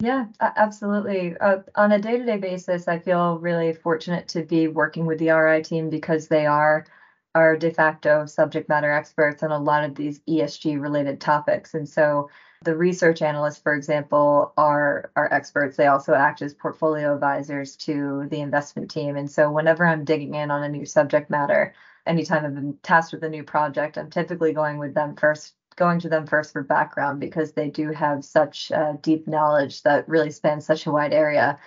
Yeah, 0.00 0.26
absolutely. 0.40 1.36
Uh, 1.38 1.58
on 1.74 1.92
a 1.92 1.98
day 1.98 2.18
to 2.18 2.24
day 2.24 2.36
basis, 2.36 2.86
I 2.86 2.98
feel 2.98 3.38
really 3.38 3.72
fortunate 3.72 4.28
to 4.28 4.42
be 4.42 4.68
working 4.68 5.06
with 5.06 5.18
the 5.18 5.30
RI 5.30 5.62
team 5.62 5.88
because 5.88 6.28
they 6.28 6.44
are 6.44 6.86
our 7.34 7.56
de 7.56 7.70
facto 7.70 8.26
subject 8.26 8.68
matter 8.68 8.90
experts 8.90 9.42
on 9.42 9.52
a 9.52 9.58
lot 9.58 9.84
of 9.84 9.94
these 9.94 10.20
ESG 10.20 10.80
related 10.80 11.20
topics. 11.20 11.74
And 11.74 11.88
so 11.88 12.30
the 12.64 12.76
research 12.76 13.22
analysts, 13.22 13.58
for 13.58 13.74
example, 13.74 14.52
are 14.56 15.10
are 15.16 15.32
experts. 15.32 15.76
They 15.76 15.86
also 15.86 16.14
act 16.14 16.42
as 16.42 16.54
portfolio 16.54 17.14
advisors 17.14 17.76
to 17.76 18.26
the 18.30 18.40
investment 18.40 18.90
team. 18.90 19.16
And 19.16 19.30
so 19.30 19.50
whenever 19.50 19.86
I'm 19.86 20.04
digging 20.04 20.34
in 20.34 20.50
on 20.50 20.62
a 20.62 20.68
new 20.68 20.84
subject 20.84 21.30
matter, 21.30 21.74
anytime 22.06 22.44
I've 22.44 22.54
been 22.54 22.78
tasked 22.82 23.12
with 23.12 23.24
a 23.24 23.28
new 23.28 23.44
project, 23.44 23.98
I'm 23.98 24.10
typically 24.10 24.52
going 24.52 24.78
with 24.78 24.94
them 24.94 25.16
first, 25.16 25.54
going 25.76 25.98
to 26.00 26.08
them 26.08 26.26
first 26.26 26.52
for 26.52 26.62
background 26.62 27.20
because 27.20 27.52
they 27.52 27.68
do 27.68 27.90
have 27.92 28.24
such 28.24 28.72
uh, 28.72 28.94
deep 29.02 29.26
knowledge 29.28 29.82
that 29.82 30.08
really 30.08 30.30
spans 30.30 30.64
such 30.64 30.86
a 30.86 30.92
wide 30.92 31.12
area. 31.12 31.58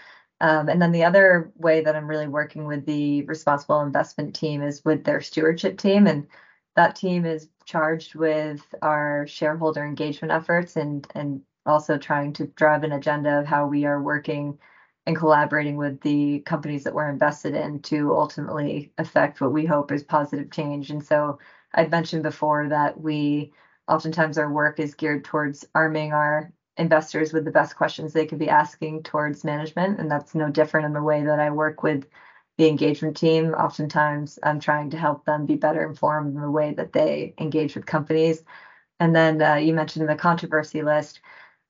Um, 0.41 0.69
and 0.69 0.81
then 0.81 0.91
the 0.91 1.03
other 1.03 1.51
way 1.57 1.81
that 1.81 1.95
I'm 1.95 2.07
really 2.07 2.27
working 2.27 2.65
with 2.65 2.85
the 2.85 3.23
responsible 3.23 3.81
investment 3.81 4.35
team 4.35 4.61
is 4.61 4.85
with 4.85 5.03
their 5.03 5.21
stewardship 5.21 5.77
team. 5.77 6.07
And 6.07 6.27
that 6.75 6.95
team 6.95 7.25
is 7.25 7.49
charged 7.65 8.15
with 8.15 8.63
our 8.81 9.27
shareholder 9.27 9.85
engagement 9.85 10.31
efforts 10.31 10.77
and, 10.77 11.05
and 11.13 11.41
also 11.65 11.97
trying 11.97 12.33
to 12.33 12.47
drive 12.47 12.83
an 12.83 12.93
agenda 12.93 13.39
of 13.39 13.45
how 13.45 13.67
we 13.67 13.85
are 13.85 14.01
working 14.01 14.57
and 15.05 15.15
collaborating 15.15 15.77
with 15.77 16.01
the 16.01 16.39
companies 16.41 16.83
that 16.83 16.93
we're 16.93 17.09
invested 17.09 17.55
in 17.55 17.81
to 17.81 18.13
ultimately 18.15 18.91
affect 18.97 19.41
what 19.41 19.51
we 19.51 19.65
hope 19.65 19.91
is 19.91 20.03
positive 20.03 20.51
change. 20.51 20.91
And 20.91 21.03
so 21.03 21.39
I've 21.73 21.91
mentioned 21.91 22.23
before 22.23 22.67
that 22.69 22.99
we 22.99 23.53
oftentimes 23.87 24.37
our 24.37 24.51
work 24.51 24.79
is 24.79 24.93
geared 24.93 25.23
towards 25.25 25.65
arming 25.73 26.13
our 26.13 26.53
investors 26.77 27.33
with 27.33 27.43
the 27.43 27.51
best 27.51 27.75
questions 27.75 28.13
they 28.13 28.25
could 28.25 28.39
be 28.39 28.49
asking 28.49 29.03
towards 29.03 29.43
management. 29.43 29.99
And 29.99 30.09
that's 30.09 30.35
no 30.35 30.49
different 30.49 30.85
in 30.85 30.93
the 30.93 31.01
way 31.01 31.23
that 31.23 31.39
I 31.39 31.49
work 31.49 31.83
with 31.83 32.05
the 32.57 32.67
engagement 32.67 33.17
team. 33.17 33.53
Oftentimes 33.53 34.37
I'm 34.43 34.59
trying 34.59 34.89
to 34.91 34.97
help 34.97 35.25
them 35.25 35.45
be 35.45 35.55
better 35.55 35.87
informed 35.87 36.35
in 36.35 36.41
the 36.41 36.51
way 36.51 36.73
that 36.73 36.93
they 36.93 37.33
engage 37.39 37.75
with 37.75 37.85
companies. 37.85 38.43
And 38.99 39.15
then 39.15 39.41
uh, 39.41 39.55
you 39.55 39.73
mentioned 39.73 40.03
in 40.03 40.07
the 40.09 40.15
controversy 40.15 40.81
list. 40.83 41.21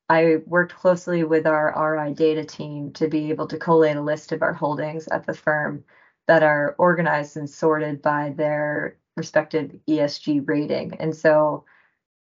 I 0.10 0.38
worked 0.46 0.74
closely 0.76 1.24
with 1.24 1.46
our 1.46 1.74
RI 1.78 2.14
data 2.14 2.44
team 2.44 2.92
to 2.94 3.08
be 3.08 3.30
able 3.30 3.48
to 3.48 3.58
collate 3.58 3.96
a 3.96 4.02
list 4.02 4.32
of 4.32 4.42
our 4.42 4.54
holdings 4.54 5.08
at 5.08 5.26
the 5.26 5.34
firm 5.34 5.84
that 6.28 6.44
are 6.44 6.76
organized 6.78 7.38
and 7.38 7.50
sorted 7.50 8.02
by 8.02 8.32
their 8.32 8.98
respective 9.16 9.72
ESG 9.88 10.48
rating. 10.48 10.96
And 11.00 11.16
so 11.16 11.66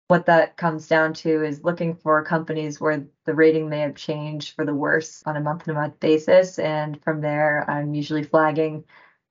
what 0.08 0.26
that 0.26 0.56
comes 0.56 0.88
down 0.88 1.12
to 1.14 1.44
is 1.44 1.64
looking 1.64 1.94
for 1.94 2.23
companies 2.23 2.81
where 2.81 3.04
the 3.25 3.35
rating 3.35 3.68
may 3.68 3.80
have 3.80 3.95
changed 3.95 4.54
for 4.54 4.64
the 4.64 4.75
worse 4.75 5.23
on 5.26 5.37
a 5.37 5.40
month 5.40 5.64
to 5.64 5.75
month 5.75 6.00
basis. 6.00 6.59
And 6.59 7.02
from 7.02 7.21
there, 7.21 7.64
I'm 7.68 7.95
usually 7.95 8.23
flagging 8.23 8.85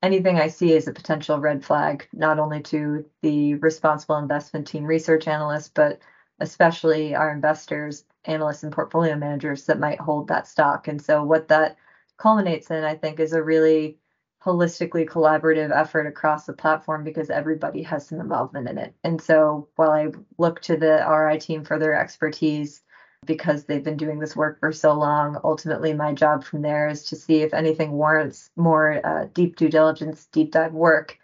anything 0.04 0.40
I 0.40 0.48
see 0.48 0.76
as 0.76 0.88
a 0.88 0.94
potential 0.94 1.40
red 1.40 1.66
flag, 1.66 2.08
not 2.14 2.40
only 2.40 2.62
to 2.64 3.06
the 3.22 3.56
responsible 3.56 4.18
investment 4.18 4.68
team 4.68 4.84
research 4.84 5.28
analysts, 5.28 5.70
but 5.70 6.00
especially 6.40 7.16
our 7.16 7.32
investors 7.32 8.06
analysts 8.28 8.64
and 8.64 8.72
portfolio 8.72 9.16
managers 9.16 9.66
that 9.66 9.80
might 9.80 10.00
hold 10.00 10.28
that 10.28 10.48
stock. 10.48 10.88
And 10.88 11.02
so 11.02 11.24
what 11.24 11.48
that 11.48 11.78
culminates 12.18 12.70
in, 12.70 12.84
I 12.84 12.96
think, 12.96 13.20
is 13.20 13.34
a 13.34 13.42
really 13.42 13.98
holistically 14.44 15.08
collaborative 15.08 15.76
effort 15.76 16.06
across 16.06 16.46
the 16.46 16.54
platform 16.54 17.04
because 17.04 17.30
everybody 17.30 17.82
has 17.82 18.08
some 18.08 18.20
involvement 18.20 18.70
in 18.70 18.78
it. 18.78 18.94
And 19.04 19.22
so 19.22 19.68
while 19.76 19.92
I 19.92 20.12
look 20.38 20.62
to 20.62 20.78
the 20.78 21.06
RI 21.10 21.40
team 21.40 21.64
for 21.64 21.80
their 21.80 22.00
expertise 22.00 22.82
because 23.26 23.66
they've 23.66 23.84
been 23.84 23.98
doing 23.98 24.20
this 24.20 24.36
work 24.36 24.60
for 24.60 24.72
so 24.72 24.94
long, 24.94 25.40
ultimately 25.44 25.94
my 25.94 26.14
job 26.14 26.44
from 26.44 26.62
there 26.62 26.88
is 26.88 27.04
to 27.06 27.16
see 27.16 27.42
if 27.42 27.54
anything 27.54 27.92
warrants 27.92 28.50
more 28.56 29.02
uh, 29.06 29.26
deep 29.34 29.56
due 29.56 29.70
diligence, 29.70 30.28
deep 30.32 30.52
dive 30.52 30.74
work 30.74 31.18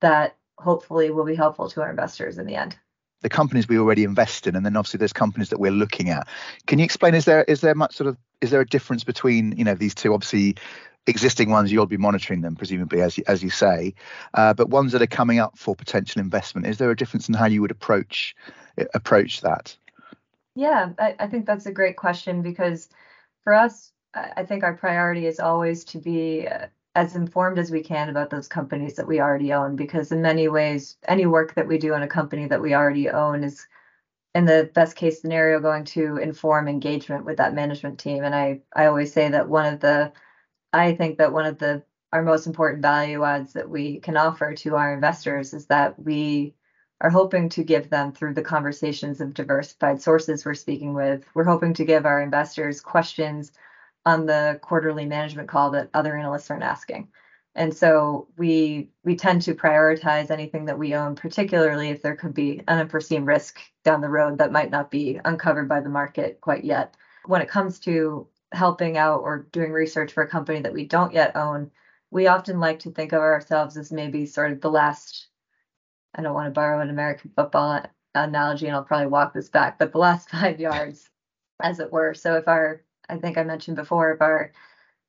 that 0.00 0.36
hopefully 0.58 1.10
will 1.10 1.24
be 1.24 1.34
helpful 1.34 1.68
to 1.68 1.82
our 1.82 1.90
investors 1.90 2.38
in 2.38 2.46
the 2.46 2.54
end 2.54 2.76
the 3.20 3.28
companies 3.28 3.68
we 3.68 3.78
already 3.78 4.04
invest 4.04 4.46
in 4.46 4.56
and 4.56 4.64
then 4.64 4.76
obviously 4.76 4.98
there's 4.98 5.12
companies 5.12 5.50
that 5.50 5.60
we're 5.60 5.70
looking 5.70 6.10
at. 6.10 6.26
Can 6.66 6.78
you 6.78 6.84
explain 6.84 7.14
is 7.14 7.24
there 7.24 7.44
is 7.44 7.60
there 7.60 7.74
much 7.74 7.94
sort 7.94 8.08
of 8.08 8.16
is 8.40 8.50
there 8.50 8.60
a 8.60 8.66
difference 8.66 9.04
between 9.04 9.56
you 9.56 9.64
know 9.64 9.74
these 9.74 9.94
two? 9.94 10.14
Obviously 10.14 10.56
existing 11.06 11.50
ones 11.50 11.72
you'll 11.72 11.86
be 11.86 11.96
monitoring 11.96 12.42
them 12.42 12.54
presumably 12.54 13.00
as 13.00 13.16
you, 13.16 13.24
as 13.26 13.42
you 13.42 13.50
say 13.50 13.94
uh, 14.34 14.52
but 14.52 14.68
ones 14.68 14.92
that 14.92 15.00
are 15.00 15.06
coming 15.06 15.38
up 15.38 15.56
for 15.56 15.74
potential 15.74 16.20
investment 16.20 16.66
is 16.66 16.76
there 16.76 16.90
a 16.90 16.96
difference 16.96 17.26
in 17.26 17.34
how 17.34 17.46
you 17.46 17.62
would 17.62 17.70
approach 17.70 18.36
approach 18.94 19.40
that? 19.40 19.76
Yeah 20.54 20.90
I, 20.98 21.16
I 21.18 21.26
think 21.26 21.46
that's 21.46 21.66
a 21.66 21.72
great 21.72 21.96
question 21.96 22.42
because 22.42 22.88
for 23.44 23.54
us 23.54 23.92
i 24.14 24.44
think 24.44 24.62
our 24.64 24.76
priority 24.76 25.26
is 25.26 25.40
always 25.40 25.84
to 25.84 25.98
be 25.98 26.46
uh, 26.46 26.66
as 26.94 27.14
informed 27.14 27.58
as 27.58 27.70
we 27.70 27.80
can 27.82 28.08
about 28.08 28.30
those 28.30 28.48
companies 28.48 28.94
that 28.94 29.06
we 29.06 29.20
already 29.20 29.52
own 29.52 29.76
because 29.76 30.10
in 30.12 30.22
many 30.22 30.48
ways 30.48 30.96
any 31.08 31.26
work 31.26 31.54
that 31.54 31.66
we 31.66 31.78
do 31.78 31.94
in 31.94 32.02
a 32.02 32.08
company 32.08 32.46
that 32.46 32.60
we 32.60 32.74
already 32.74 33.08
own 33.08 33.44
is 33.44 33.66
in 34.34 34.44
the 34.46 34.70
best 34.74 34.94
case 34.96 35.20
scenario 35.20 35.60
going 35.60 35.84
to 35.84 36.16
inform 36.18 36.68
engagement 36.68 37.24
with 37.24 37.36
that 37.38 37.54
management 37.54 37.98
team 37.98 38.24
and 38.24 38.34
i 38.34 38.58
i 38.76 38.86
always 38.86 39.12
say 39.12 39.28
that 39.28 39.48
one 39.48 39.66
of 39.66 39.80
the 39.80 40.10
i 40.72 40.92
think 40.92 41.18
that 41.18 41.32
one 41.32 41.46
of 41.46 41.58
the 41.58 41.82
our 42.12 42.22
most 42.22 42.46
important 42.46 42.82
value 42.82 43.24
adds 43.24 43.52
that 43.54 43.68
we 43.68 44.00
can 44.00 44.16
offer 44.16 44.54
to 44.54 44.76
our 44.76 44.92
investors 44.94 45.54
is 45.54 45.66
that 45.66 45.94
we 45.98 46.52
are 47.02 47.10
hoping 47.10 47.48
to 47.48 47.62
give 47.64 47.88
them 47.90 48.12
through 48.12 48.34
the 48.34 48.42
conversations 48.42 49.20
of 49.20 49.34
diversified 49.34 50.00
sources 50.00 50.44
we're 50.44 50.54
speaking 50.54 50.94
with. 50.94 51.24
We're 51.34 51.44
hoping 51.44 51.72
to 51.74 51.84
give 51.84 52.06
our 52.06 52.20
investors 52.20 52.80
questions 52.80 53.52
on 54.06 54.26
the 54.26 54.58
quarterly 54.62 55.04
management 55.04 55.48
call 55.48 55.70
that 55.70 55.90
other 55.94 56.16
analysts 56.16 56.50
aren't 56.50 56.62
asking. 56.62 57.08
And 57.54 57.74
so 57.74 58.28
we 58.36 58.90
we 59.04 59.16
tend 59.16 59.42
to 59.42 59.54
prioritize 59.54 60.30
anything 60.30 60.66
that 60.66 60.78
we 60.78 60.94
own, 60.94 61.16
particularly 61.16 61.90
if 61.90 62.00
there 62.00 62.16
could 62.16 62.32
be 62.32 62.60
an 62.68 62.80
unforeseen 62.80 63.24
risk 63.24 63.60
down 63.84 64.00
the 64.00 64.08
road 64.08 64.38
that 64.38 64.52
might 64.52 64.70
not 64.70 64.90
be 64.90 65.20
uncovered 65.24 65.68
by 65.68 65.80
the 65.80 65.88
market 65.88 66.40
quite 66.40 66.64
yet. 66.64 66.96
When 67.26 67.42
it 67.42 67.48
comes 67.48 67.80
to 67.80 68.28
helping 68.52 68.96
out 68.96 69.20
or 69.20 69.48
doing 69.52 69.72
research 69.72 70.12
for 70.12 70.22
a 70.22 70.28
company 70.28 70.60
that 70.60 70.72
we 70.72 70.84
don't 70.86 71.12
yet 71.12 71.36
own, 71.36 71.70
we 72.10 72.26
often 72.28 72.60
like 72.60 72.80
to 72.80 72.90
think 72.90 73.12
of 73.12 73.20
ourselves 73.20 73.76
as 73.76 73.92
maybe 73.92 74.26
sort 74.26 74.52
of 74.52 74.60
the 74.60 74.70
last 74.70 75.28
I 76.14 76.22
don't 76.22 76.34
want 76.34 76.46
to 76.46 76.52
borrow 76.52 76.80
an 76.80 76.90
American 76.90 77.30
football 77.34 77.82
analogy 78.14 78.66
and 78.66 78.74
I'll 78.76 78.84
probably 78.84 79.06
walk 79.06 79.32
this 79.32 79.48
back, 79.48 79.78
but 79.78 79.92
the 79.92 79.98
last 79.98 80.30
five 80.30 80.60
yards, 80.60 81.08
as 81.62 81.80
it 81.80 81.92
were. 81.92 82.14
So 82.14 82.36
if 82.36 82.48
our 82.48 82.82
I 83.10 83.18
think 83.18 83.36
I 83.38 83.44
mentioned 83.44 83.76
before, 83.76 84.12
if 84.12 84.22
our 84.22 84.52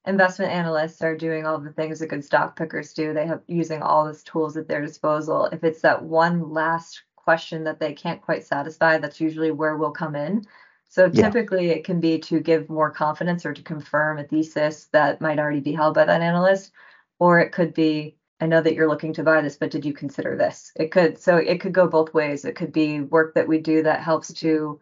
investment 0.06 0.52
analysts 0.52 1.02
are 1.02 1.16
doing 1.16 1.46
all 1.46 1.60
the 1.60 1.72
things 1.72 2.00
that 2.00 2.08
good 2.08 2.26
stock 2.26 2.56
pickers 2.56 2.94
do. 2.94 3.14
They 3.14 3.28
have 3.28 3.42
using 3.48 3.82
all 3.82 4.08
these 4.08 4.24
tools 4.24 4.58
at 4.58 4.68
their 4.68 4.82
disposal. 4.82 5.46
If 5.46 5.64
it's 5.64 5.82
that 5.82 6.04
one 6.04 6.50
last 6.50 7.04
question 7.16 7.64
that 7.66 7.80
they 7.80 7.94
can't 7.94 8.22
quite 8.22 8.44
satisfy, 8.44 8.98
that's 8.98 9.22
usually 9.22 9.52
where 9.52 9.78
we'll 9.78 9.92
come 9.92 10.16
in. 10.16 10.46
So 10.90 11.10
typically 11.10 11.68
yeah. 11.68 11.76
it 11.76 11.86
can 11.86 12.00
be 12.00 12.20
to 12.20 12.42
give 12.42 12.70
more 12.70 12.92
confidence 12.92 13.46
or 13.46 13.54
to 13.54 13.62
confirm 13.62 14.18
a 14.18 14.24
thesis 14.24 14.90
that 14.92 15.22
might 15.22 15.40
already 15.40 15.62
be 15.62 15.72
held 15.72 15.96
by 15.96 16.06
that 16.06 16.22
analyst, 16.22 16.72
or 17.20 17.40
it 17.40 17.52
could 17.52 17.74
be 17.74 18.18
I 18.42 18.48
know 18.48 18.60
that 18.60 18.74
you're 18.74 18.90
looking 18.90 19.14
to 19.14 19.24
buy 19.24 19.40
this, 19.42 19.56
but 19.56 19.70
did 19.70 19.86
you 19.86 19.94
consider 19.94 20.36
this? 20.36 20.72
It 20.76 20.92
could 20.92 21.20
so 21.20 21.38
it 21.38 21.62
could 21.62 21.74
go 21.74 21.88
both 21.88 22.14
ways. 22.14 22.44
It 22.44 22.56
could 22.56 22.74
be 22.74 23.02
work 23.02 23.36
that 23.36 23.48
we 23.48 23.60
do 23.60 23.84
that 23.84 24.02
helps 24.02 24.34
to 24.34 24.80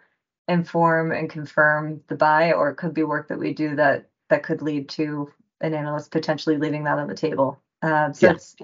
inform 0.50 1.12
and 1.12 1.30
confirm 1.30 2.02
the 2.08 2.16
buy, 2.16 2.52
or 2.52 2.70
it 2.70 2.76
could 2.76 2.94
be 2.94 3.04
work 3.04 3.28
that 3.30 3.40
we 3.40 3.54
do 3.54 3.76
that 3.76 4.10
that 4.30 4.44
could 4.44 4.62
lead 4.62 4.90
to 4.90 5.32
an 5.62 5.74
analyst 5.74 6.12
potentially 6.12 6.58
leaving 6.58 6.84
that 6.84 7.00
on 7.00 7.08
the 7.08 7.16
table. 7.16 7.62
Um, 7.82 8.14
so 8.14 8.28
yeah. 8.28 8.34
it's 8.34 8.56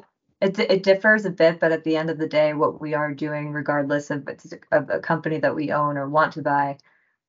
it, 0.41 0.59
it 0.59 0.83
differs 0.83 1.25
a 1.25 1.29
bit, 1.29 1.59
but 1.59 1.71
at 1.71 1.83
the 1.83 1.95
end 1.95 2.09
of 2.09 2.17
the 2.17 2.27
day, 2.27 2.53
what 2.53 2.81
we 2.81 2.93
are 2.93 3.13
doing, 3.13 3.51
regardless 3.51 4.11
of 4.11 4.27
it's 4.27 4.53
of 4.71 4.89
a 4.89 4.99
company 4.99 5.39
that 5.39 5.55
we 5.55 5.71
own 5.71 5.97
or 5.97 6.09
want 6.09 6.33
to 6.33 6.41
buy, 6.41 6.77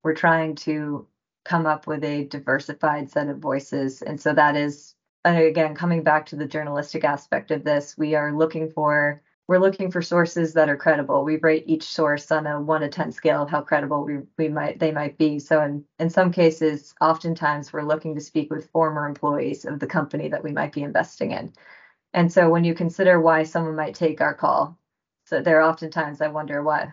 we're 0.02 0.14
trying 0.14 0.54
to 0.56 1.06
come 1.44 1.66
up 1.66 1.86
with 1.86 2.02
a 2.02 2.24
diversified 2.24 3.10
set 3.10 3.28
of 3.28 3.38
voices, 3.38 4.02
and 4.02 4.20
so 4.20 4.32
that 4.32 4.56
is, 4.56 4.94
and 5.24 5.38
again, 5.38 5.74
coming 5.74 6.02
back 6.02 6.26
to 6.26 6.36
the 6.36 6.46
journalistic 6.46 7.04
aspect 7.04 7.50
of 7.50 7.62
this, 7.62 7.96
we 7.96 8.14
are 8.14 8.32
looking 8.32 8.70
for 8.70 9.22
we're 9.48 9.58
looking 9.58 9.90
for 9.90 10.02
sources 10.02 10.54
that 10.54 10.68
are 10.68 10.76
credible. 10.76 11.24
We 11.24 11.36
rate 11.36 11.64
each 11.66 11.84
source 11.84 12.32
on 12.32 12.46
a 12.46 12.60
one 12.60 12.80
to 12.80 12.88
ten 12.88 13.12
scale 13.12 13.42
of 13.42 13.50
how 13.50 13.62
credible 13.62 14.04
we, 14.04 14.18
we 14.36 14.48
might 14.48 14.78
they 14.80 14.90
might 14.90 15.16
be. 15.18 15.38
So 15.38 15.62
in, 15.62 15.84
in 15.98 16.10
some 16.10 16.32
cases, 16.32 16.94
oftentimes 17.00 17.72
we're 17.72 17.82
looking 17.82 18.14
to 18.14 18.20
speak 18.20 18.50
with 18.50 18.70
former 18.70 19.06
employees 19.06 19.64
of 19.64 19.78
the 19.78 19.86
company 19.86 20.28
that 20.28 20.42
we 20.42 20.52
might 20.52 20.72
be 20.72 20.82
investing 20.82 21.30
in. 21.30 21.52
And 22.12 22.32
so 22.32 22.50
when 22.50 22.64
you 22.64 22.74
consider 22.74 23.20
why 23.20 23.44
someone 23.44 23.76
might 23.76 23.94
take 23.94 24.20
our 24.20 24.34
call, 24.34 24.78
so 25.24 25.40
there 25.40 25.60
are 25.60 25.68
oftentimes 25.68 26.20
I 26.20 26.28
wonder 26.28 26.62
what 26.62 26.88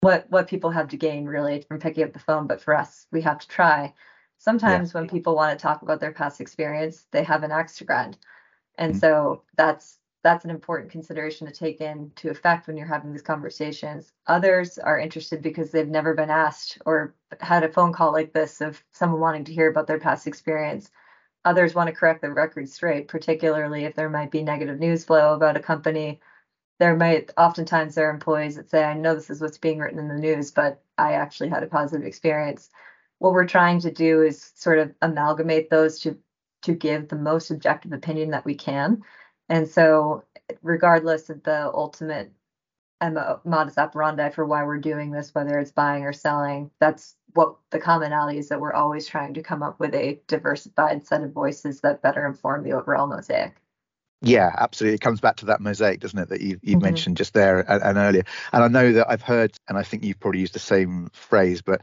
what 0.00 0.26
what 0.30 0.48
people 0.48 0.70
have 0.70 0.88
to 0.88 0.96
gain 0.96 1.26
really 1.26 1.60
from 1.62 1.80
picking 1.80 2.04
up 2.04 2.14
the 2.14 2.18
phone, 2.18 2.46
but 2.46 2.62
for 2.62 2.74
us, 2.74 3.06
we 3.12 3.20
have 3.22 3.38
to 3.40 3.48
try. 3.48 3.92
Sometimes 4.38 4.94
yeah. 4.94 5.00
when 5.00 5.08
people 5.08 5.34
want 5.34 5.58
to 5.58 5.62
talk 5.62 5.82
about 5.82 6.00
their 6.00 6.12
past 6.12 6.40
experience, 6.40 7.06
they 7.10 7.22
have 7.24 7.42
an 7.42 7.52
axe 7.52 7.76
to 7.76 7.84
grind. 7.84 8.16
And 8.78 8.92
mm-hmm. 8.92 9.00
so 9.00 9.42
that's 9.56 9.99
that's 10.22 10.44
an 10.44 10.50
important 10.50 10.90
consideration 10.90 11.46
to 11.46 11.52
take 11.52 11.80
into 11.80 12.28
effect 12.28 12.66
when 12.66 12.76
you're 12.76 12.86
having 12.86 13.12
these 13.12 13.22
conversations. 13.22 14.12
Others 14.26 14.78
are 14.78 14.98
interested 14.98 15.40
because 15.40 15.70
they've 15.70 15.88
never 15.88 16.14
been 16.14 16.30
asked 16.30 16.78
or 16.84 17.14
had 17.40 17.64
a 17.64 17.72
phone 17.72 17.92
call 17.92 18.12
like 18.12 18.32
this 18.32 18.60
of 18.60 18.82
someone 18.92 19.20
wanting 19.20 19.44
to 19.44 19.54
hear 19.54 19.70
about 19.70 19.86
their 19.86 19.98
past 19.98 20.26
experience. 20.26 20.90
Others 21.46 21.74
want 21.74 21.86
to 21.86 21.94
correct 21.94 22.20
the 22.20 22.30
record 22.30 22.68
straight, 22.68 23.08
particularly 23.08 23.84
if 23.84 23.94
there 23.94 24.10
might 24.10 24.30
be 24.30 24.42
negative 24.42 24.78
news 24.78 25.04
flow 25.04 25.34
about 25.34 25.56
a 25.56 25.60
company. 25.60 26.20
There 26.78 26.96
might 26.96 27.30
oftentimes 27.38 27.94
there 27.94 28.08
are 28.08 28.14
employees 28.14 28.56
that 28.56 28.68
say, 28.68 28.84
I 28.84 28.94
know 28.94 29.14
this 29.14 29.30
is 29.30 29.40
what's 29.40 29.58
being 29.58 29.78
written 29.78 29.98
in 29.98 30.08
the 30.08 30.14
news, 30.14 30.50
but 30.50 30.82
I 30.98 31.14
actually 31.14 31.48
had 31.48 31.62
a 31.62 31.66
positive 31.66 32.06
experience. 32.06 32.68
What 33.18 33.32
we're 33.32 33.46
trying 33.46 33.80
to 33.80 33.90
do 33.90 34.22
is 34.22 34.52
sort 34.54 34.78
of 34.78 34.94
amalgamate 35.00 35.70
those 35.70 36.00
to 36.00 36.18
to 36.62 36.74
give 36.74 37.08
the 37.08 37.16
most 37.16 37.50
objective 37.50 37.92
opinion 37.92 38.30
that 38.30 38.44
we 38.44 38.54
can 38.54 39.02
and 39.50 39.68
so, 39.68 40.24
regardless 40.62 41.28
of 41.28 41.42
the 41.42 41.70
ultimate 41.74 42.32
modus 43.44 43.78
operandi 43.78 44.30
for 44.30 44.46
why 44.46 44.62
we're 44.62 44.78
doing 44.78 45.10
this, 45.10 45.34
whether 45.34 45.58
it's 45.58 45.72
buying 45.72 46.04
or 46.04 46.12
selling, 46.12 46.70
that's 46.78 47.16
what 47.34 47.56
the 47.70 47.78
commonality 47.78 48.38
is 48.38 48.48
that 48.48 48.60
we're 48.60 48.72
always 48.72 49.06
trying 49.06 49.34
to 49.34 49.42
come 49.42 49.62
up 49.62 49.80
with 49.80 49.94
a 49.94 50.20
diversified 50.28 51.04
set 51.06 51.22
of 51.22 51.32
voices 51.32 51.80
that 51.80 52.02
better 52.02 52.26
inform 52.26 52.62
the 52.62 52.72
overall 52.72 53.06
mosaic. 53.06 53.56
Yeah, 54.22 54.54
absolutely. 54.58 54.96
It 54.96 55.00
comes 55.00 55.20
back 55.20 55.36
to 55.36 55.46
that 55.46 55.62
mosaic, 55.62 56.00
doesn't 56.00 56.18
it, 56.18 56.28
that 56.28 56.42
you, 56.42 56.60
you 56.62 56.76
mm-hmm. 56.76 56.84
mentioned 56.84 57.16
just 57.16 57.32
there 57.32 57.60
and, 57.60 57.82
and, 57.82 57.96
earlier. 57.96 58.24
And 58.52 58.62
I 58.62 58.68
know 58.68 58.92
that 58.92 59.10
I've 59.10 59.22
heard, 59.22 59.56
and 59.66 59.78
I 59.78 59.82
think 59.82 60.04
you've 60.04 60.20
probably 60.20 60.40
used 60.40 60.52
the 60.52 60.58
same 60.58 61.08
phrase, 61.12 61.62
but 61.62 61.80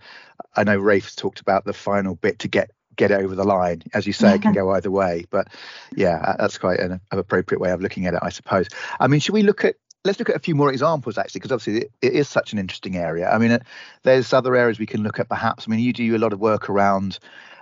I 0.56 0.64
know 0.64 0.78
Rafe's 0.78 1.16
talked 1.16 1.40
about 1.40 1.66
the 1.66 1.74
final 1.74 2.16
bit 2.16 2.40
to 2.40 2.48
get 2.48 2.72
get 2.98 3.12
it 3.12 3.22
over 3.22 3.36
the 3.36 3.46
line. 3.46 3.84
As 3.94 4.06
you 4.06 4.14
say, 4.14 4.36
it 4.36 4.42
can 4.42 4.54
go 4.62 4.72
either 4.72 4.92
way. 4.92 5.26
But 5.30 5.48
yeah, 5.96 6.36
that's 6.38 6.58
quite 6.58 6.80
an, 6.80 7.00
an 7.12 7.20
appropriate 7.20 7.60
way 7.60 7.72
of 7.72 7.82
looking 7.82 8.06
at 8.06 8.14
it, 8.14 8.20
I 8.22 8.30
suppose. 8.30 8.68
I 9.00 9.08
mean, 9.08 9.20
should 9.20 9.34
we 9.34 9.44
look 9.44 9.64
at 9.64 9.76
let's 10.04 10.20
look 10.20 10.30
at 10.30 10.36
a 10.36 10.40
few 10.40 10.56
more 10.56 10.72
examples 10.72 11.18
actually 11.18 11.40
because 11.40 11.52
obviously 11.52 11.82
it, 11.82 11.92
it 12.02 12.14
is 12.14 12.30
such 12.30 12.54
an 12.54 12.60
interesting 12.60 12.96
area 12.96 13.30
i 13.30 13.38
mean 13.38 13.52
it, 13.52 13.64
there's 14.04 14.32
other 14.32 14.56
areas 14.56 14.80
we 14.80 14.86
can 14.86 15.04
look 15.04 15.20
at 15.20 15.28
perhaps 15.28 15.66
i 15.68 15.72
mean 15.72 15.80
you 15.80 15.92
do 15.92 16.16
a 16.16 16.18
lot 16.18 16.32
of 16.32 16.40
work 16.40 16.70
around 16.70 17.20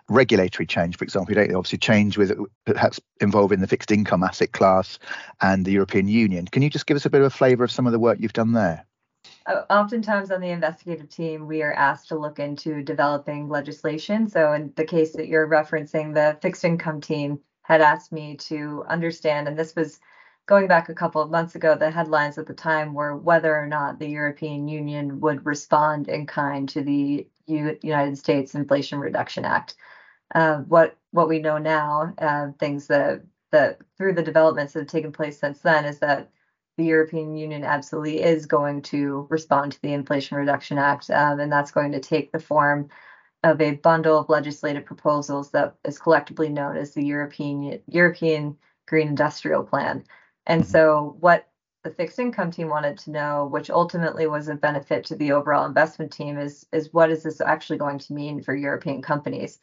regulatory 0.10 0.68
change 0.68 0.98
for 0.98 1.04
example 1.04 1.32
you 1.32 1.36
don't 1.36 1.56
obviously 1.56 1.80
change 1.80 2.18
with 2.18 2.38
perhaps 2.66 3.00
involving 3.20 3.62
the 3.62 3.68
fixed 3.68 3.90
income 3.90 4.22
asset 4.22 4.52
class 4.52 5.00
and 5.42 5.66
the 5.66 5.72
european 5.72 6.08
union 6.08 6.46
can 6.46 6.62
you 6.62 6.70
just 6.70 6.86
give 6.86 6.96
us 6.96 7.06
a 7.06 7.10
bit 7.10 7.22
of 7.22 7.28
a 7.28 7.32
flavor 7.32 7.64
of 7.64 7.72
some 7.72 7.88
of 7.88 7.92
the 7.92 8.00
work 8.00 8.20
you've 8.20 8.34
done 8.34 8.52
there 8.52 8.86
uh, 8.86 8.95
oftentimes 9.48 10.32
on 10.32 10.42
the 10.42 10.50
investigative 10.50 11.10
team, 11.10 11.48
we 11.48 11.62
are 11.64 11.74
asked 11.74 12.10
to 12.10 12.20
look 12.20 12.40
into 12.40 12.84
developing 12.84 13.50
legislation. 13.50 14.28
So, 14.28 14.54
in 14.54 14.74
the 14.76 14.86
case 14.86 15.14
that 15.14 15.28
you're 15.28 15.48
referencing, 15.48 16.14
the 16.14 16.38
fixed 16.42 16.66
income 16.66 17.02
team 17.02 17.40
had 17.64 17.82
asked 17.82 18.12
me 18.12 18.38
to 18.38 18.84
understand, 18.88 19.48
and 19.48 19.58
this 19.58 19.76
was 19.76 20.00
going 20.46 20.68
back 20.68 20.90
a 20.90 20.94
couple 20.96 21.22
of 21.22 21.32
months 21.32 21.56
ago, 21.56 21.76
the 21.76 21.92
headlines 21.92 22.38
at 22.38 22.48
the 22.48 22.54
time 22.54 22.94
were 22.94 23.16
whether 23.18 23.56
or 23.56 23.68
not 23.68 24.00
the 24.00 24.10
European 24.10 24.68
Union 24.68 25.20
would 25.22 25.46
respond 25.46 26.08
in 26.08 26.26
kind 26.28 26.70
to 26.70 26.82
the 26.82 27.28
U- 27.48 27.80
United 27.82 28.18
States 28.18 28.56
Inflation 28.56 29.00
Reduction 29.00 29.46
Act. 29.46 29.76
Uh, 30.34 30.60
what 30.60 30.98
what 31.12 31.30
we 31.30 31.40
know 31.40 31.58
now, 31.58 32.14
uh, 32.20 32.50
things 32.60 32.88
that 32.88 33.24
that 33.52 33.80
through 33.98 34.14
the 34.14 34.24
developments 34.24 34.74
that 34.74 34.80
have 34.82 34.88
taken 34.88 35.12
place 35.12 35.40
since 35.40 35.60
then, 35.62 35.86
is 35.86 36.00
that 36.00 36.30
the 36.78 36.86
European 36.86 37.38
Union 37.38 37.64
absolutely 37.64 38.22
is 38.22 38.46
going 38.46 38.82
to 38.84 39.28
respond 39.30 39.72
to 39.74 39.82
the 39.82 39.94
Inflation 39.94 40.38
Reduction 40.38 40.78
Act, 40.78 41.10
um, 41.10 41.40
and 41.40 41.52
that's 41.52 41.72
going 41.72 41.92
to 41.94 42.00
take 42.00 42.32
the 42.32 42.40
form 42.40 42.90
of 43.44 43.62
a 43.62 43.76
bundle 43.76 44.18
of 44.18 44.30
legislative 44.30 44.86
proposals 44.86 45.52
that 45.52 45.76
is 45.86 46.00
collectively 46.00 46.50
known 46.50 46.76
as 46.76 46.94
the 46.94 47.06
European 47.06 47.80
European 47.88 48.58
Green 48.88 49.08
Industrial 49.08 49.64
Plan. 49.64 50.04
And 50.46 50.62
mm-hmm. 50.62 50.72
so, 50.72 51.16
what 51.20 51.48
the 51.84 51.92
fixed 51.92 52.20
income 52.20 52.52
team 52.52 52.68
wanted 52.68 52.98
to 52.98 53.12
know, 53.12 53.46
which 53.46 53.70
ultimately 53.70 54.26
was 54.26 54.48
a 54.48 54.56
benefit 54.56 55.06
to 55.06 55.16
the 55.16 55.32
overall 55.32 55.66
investment 55.66 56.12
team, 56.12 56.38
is 56.38 56.66
is 56.74 56.92
what 56.92 57.12
is 57.12 57.24
this 57.24 57.40
actually 57.40 57.78
going 57.78 58.00
to 58.00 58.14
mean 58.14 58.42
for 58.42 58.56
European 58.56 59.02
companies? 59.02 59.60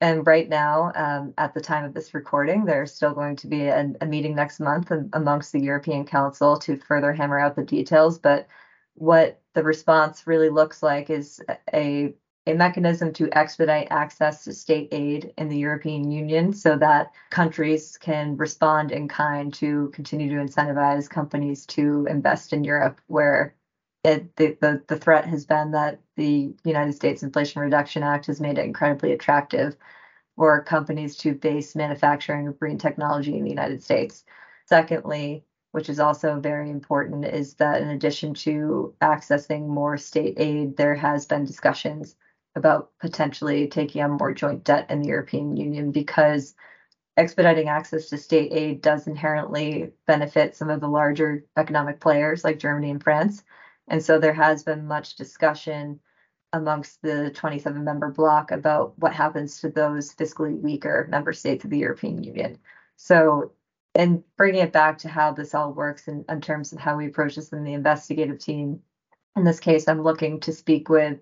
And 0.00 0.26
right 0.26 0.48
now, 0.48 0.92
um, 0.94 1.32
at 1.38 1.54
the 1.54 1.60
time 1.60 1.84
of 1.84 1.94
this 1.94 2.12
recording, 2.12 2.64
there's 2.64 2.94
still 2.94 3.14
going 3.14 3.36
to 3.36 3.46
be 3.46 3.62
a, 3.62 3.92
a, 4.00 4.06
meeting 4.06 4.34
next 4.34 4.60
month 4.60 4.92
amongst 5.14 5.52
the 5.52 5.60
European 5.60 6.04
Council 6.04 6.58
to 6.58 6.76
further 6.76 7.12
hammer 7.12 7.38
out 7.38 7.56
the 7.56 7.64
details. 7.64 8.18
But 8.18 8.46
what 8.94 9.40
the 9.54 9.62
response 9.62 10.26
really 10.26 10.50
looks 10.50 10.82
like 10.82 11.08
is 11.10 11.40
a 11.72 12.14
a 12.48 12.54
mechanism 12.54 13.12
to 13.12 13.28
expedite 13.36 13.88
access 13.90 14.44
to 14.44 14.52
state 14.52 14.88
aid 14.92 15.32
in 15.36 15.48
the 15.48 15.58
European 15.58 16.12
Union 16.12 16.52
so 16.52 16.76
that 16.76 17.10
countries 17.30 17.98
can 17.98 18.36
respond 18.36 18.92
in 18.92 19.08
kind 19.08 19.52
to 19.54 19.90
continue 19.92 20.28
to 20.28 20.36
incentivize 20.36 21.10
companies 21.10 21.66
to 21.66 22.06
invest 22.08 22.52
in 22.52 22.62
Europe, 22.62 23.00
where 23.08 23.56
it, 24.06 24.36
the, 24.36 24.56
the, 24.60 24.82
the 24.86 24.96
threat 24.96 25.26
has 25.26 25.44
been 25.44 25.72
that 25.72 26.00
the 26.16 26.54
United 26.64 26.94
States 26.94 27.24
Inflation 27.24 27.60
Reduction 27.60 28.04
Act 28.04 28.26
has 28.26 28.40
made 28.40 28.56
it 28.56 28.64
incredibly 28.64 29.12
attractive 29.12 29.76
for 30.36 30.62
companies 30.62 31.16
to 31.18 31.34
base 31.34 31.74
manufacturing 31.74 32.46
of 32.46 32.58
green 32.60 32.78
technology 32.78 33.36
in 33.36 33.42
the 33.42 33.50
United 33.50 33.82
States. 33.82 34.24
Secondly, 34.66 35.44
which 35.72 35.88
is 35.88 35.98
also 35.98 36.38
very 36.38 36.70
important, 36.70 37.24
is 37.24 37.54
that 37.54 37.82
in 37.82 37.88
addition 37.88 38.32
to 38.32 38.94
accessing 39.02 39.66
more 39.66 39.96
state 39.96 40.34
aid, 40.36 40.76
there 40.76 40.94
has 40.94 41.26
been 41.26 41.44
discussions 41.44 42.14
about 42.54 42.90
potentially 43.00 43.66
taking 43.66 44.02
on 44.02 44.12
more 44.12 44.32
joint 44.32 44.62
debt 44.64 44.88
in 44.88 45.02
the 45.02 45.08
European 45.08 45.56
Union 45.56 45.90
because 45.90 46.54
expediting 47.16 47.68
access 47.68 48.08
to 48.08 48.18
state 48.18 48.52
aid 48.52 48.82
does 48.82 49.06
inherently 49.06 49.92
benefit 50.06 50.56
some 50.56 50.70
of 50.70 50.80
the 50.80 50.88
larger 50.88 51.44
economic 51.56 52.00
players 52.00 52.44
like 52.44 52.58
Germany 52.58 52.90
and 52.90 53.02
France 53.02 53.42
And 53.88 54.02
so 54.02 54.18
there 54.18 54.34
has 54.34 54.62
been 54.62 54.86
much 54.86 55.16
discussion 55.16 56.00
amongst 56.52 57.02
the 57.02 57.30
27 57.30 57.84
member 57.84 58.10
bloc 58.10 58.50
about 58.50 58.98
what 58.98 59.12
happens 59.12 59.60
to 59.60 59.68
those 59.68 60.14
fiscally 60.14 60.58
weaker 60.60 61.06
member 61.10 61.32
states 61.32 61.64
of 61.64 61.70
the 61.70 61.78
European 61.78 62.22
Union. 62.22 62.58
So, 62.96 63.52
and 63.94 64.22
bringing 64.36 64.62
it 64.62 64.72
back 64.72 64.98
to 64.98 65.08
how 65.08 65.32
this 65.32 65.54
all 65.54 65.72
works 65.72 66.08
in, 66.08 66.24
in 66.28 66.40
terms 66.40 66.72
of 66.72 66.78
how 66.78 66.96
we 66.96 67.06
approach 67.06 67.36
this 67.36 67.52
in 67.52 67.64
the 67.64 67.74
investigative 67.74 68.38
team, 68.38 68.80
in 69.36 69.44
this 69.44 69.60
case, 69.60 69.86
I'm 69.86 70.02
looking 70.02 70.40
to 70.40 70.52
speak 70.52 70.88
with 70.88 71.18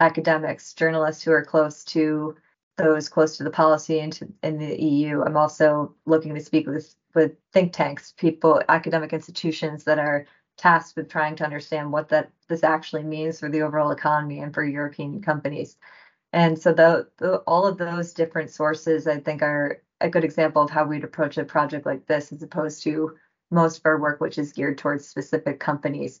academics, 0.00 0.72
journalists 0.72 1.22
who 1.22 1.32
are 1.32 1.44
close 1.44 1.84
to 1.84 2.36
those 2.76 3.08
close 3.08 3.38
to 3.38 3.44
the 3.44 3.50
policy 3.50 3.98
in 3.98 4.58
the 4.58 4.82
EU. 4.82 5.22
I'm 5.22 5.36
also 5.36 5.94
looking 6.04 6.34
to 6.34 6.40
speak 6.40 6.66
with 6.66 6.94
with 7.14 7.32
think 7.52 7.72
tanks, 7.72 8.12
people, 8.16 8.62
academic 8.68 9.14
institutions 9.14 9.84
that 9.84 9.98
are 9.98 10.26
tasked 10.56 10.96
with 10.96 11.08
trying 11.08 11.36
to 11.36 11.44
understand 11.44 11.92
what 11.92 12.08
that 12.08 12.30
this 12.48 12.64
actually 12.64 13.02
means 13.04 13.40
for 13.40 13.48
the 13.48 13.62
overall 13.62 13.90
economy 13.90 14.40
and 14.40 14.54
for 14.54 14.64
European 14.64 15.20
companies. 15.20 15.76
And 16.32 16.58
so 16.58 16.72
the, 16.72 17.08
the 17.18 17.38
all 17.46 17.66
of 17.66 17.78
those 17.78 18.12
different 18.12 18.50
sources, 18.50 19.06
I 19.06 19.20
think, 19.20 19.42
are 19.42 19.82
a 20.00 20.08
good 20.10 20.24
example 20.24 20.62
of 20.62 20.70
how 20.70 20.84
we'd 20.84 21.04
approach 21.04 21.38
a 21.38 21.44
project 21.44 21.86
like 21.86 22.06
this, 22.06 22.32
as 22.32 22.42
opposed 22.42 22.82
to 22.84 23.16
most 23.50 23.78
of 23.78 23.86
our 23.86 23.98
work, 23.98 24.20
which 24.20 24.38
is 24.38 24.52
geared 24.52 24.78
towards 24.78 25.06
specific 25.06 25.60
companies. 25.60 26.20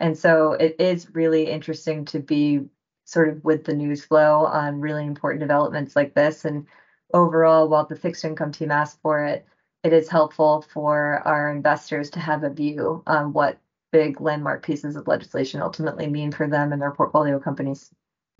And 0.00 0.16
so 0.16 0.52
it 0.52 0.76
is 0.78 1.14
really 1.14 1.50
interesting 1.50 2.04
to 2.06 2.20
be 2.20 2.68
sort 3.04 3.28
of 3.28 3.42
with 3.44 3.64
the 3.64 3.74
news 3.74 4.04
flow 4.04 4.44
on 4.44 4.80
really 4.80 5.06
important 5.06 5.40
developments 5.40 5.96
like 5.96 6.14
this. 6.14 6.44
And 6.44 6.66
overall, 7.14 7.68
while 7.68 7.86
the 7.86 7.96
fixed 7.96 8.24
income 8.24 8.52
team 8.52 8.70
asked 8.70 9.00
for 9.02 9.24
it, 9.24 9.46
it 9.82 9.92
is 9.92 10.08
helpful 10.08 10.62
for 10.62 11.22
our 11.26 11.50
investors 11.50 12.10
to 12.10 12.20
have 12.20 12.44
a 12.44 12.50
view 12.50 13.02
on 13.06 13.32
what 13.32 13.58
big 13.90 14.20
landmark 14.20 14.64
pieces 14.64 14.96
of 14.96 15.08
legislation 15.08 15.62
ultimately 15.62 16.06
mean 16.06 16.32
for 16.32 16.46
them 16.46 16.72
and 16.72 16.80
their 16.80 16.92
portfolio 16.92 17.38
companies. 17.38 17.90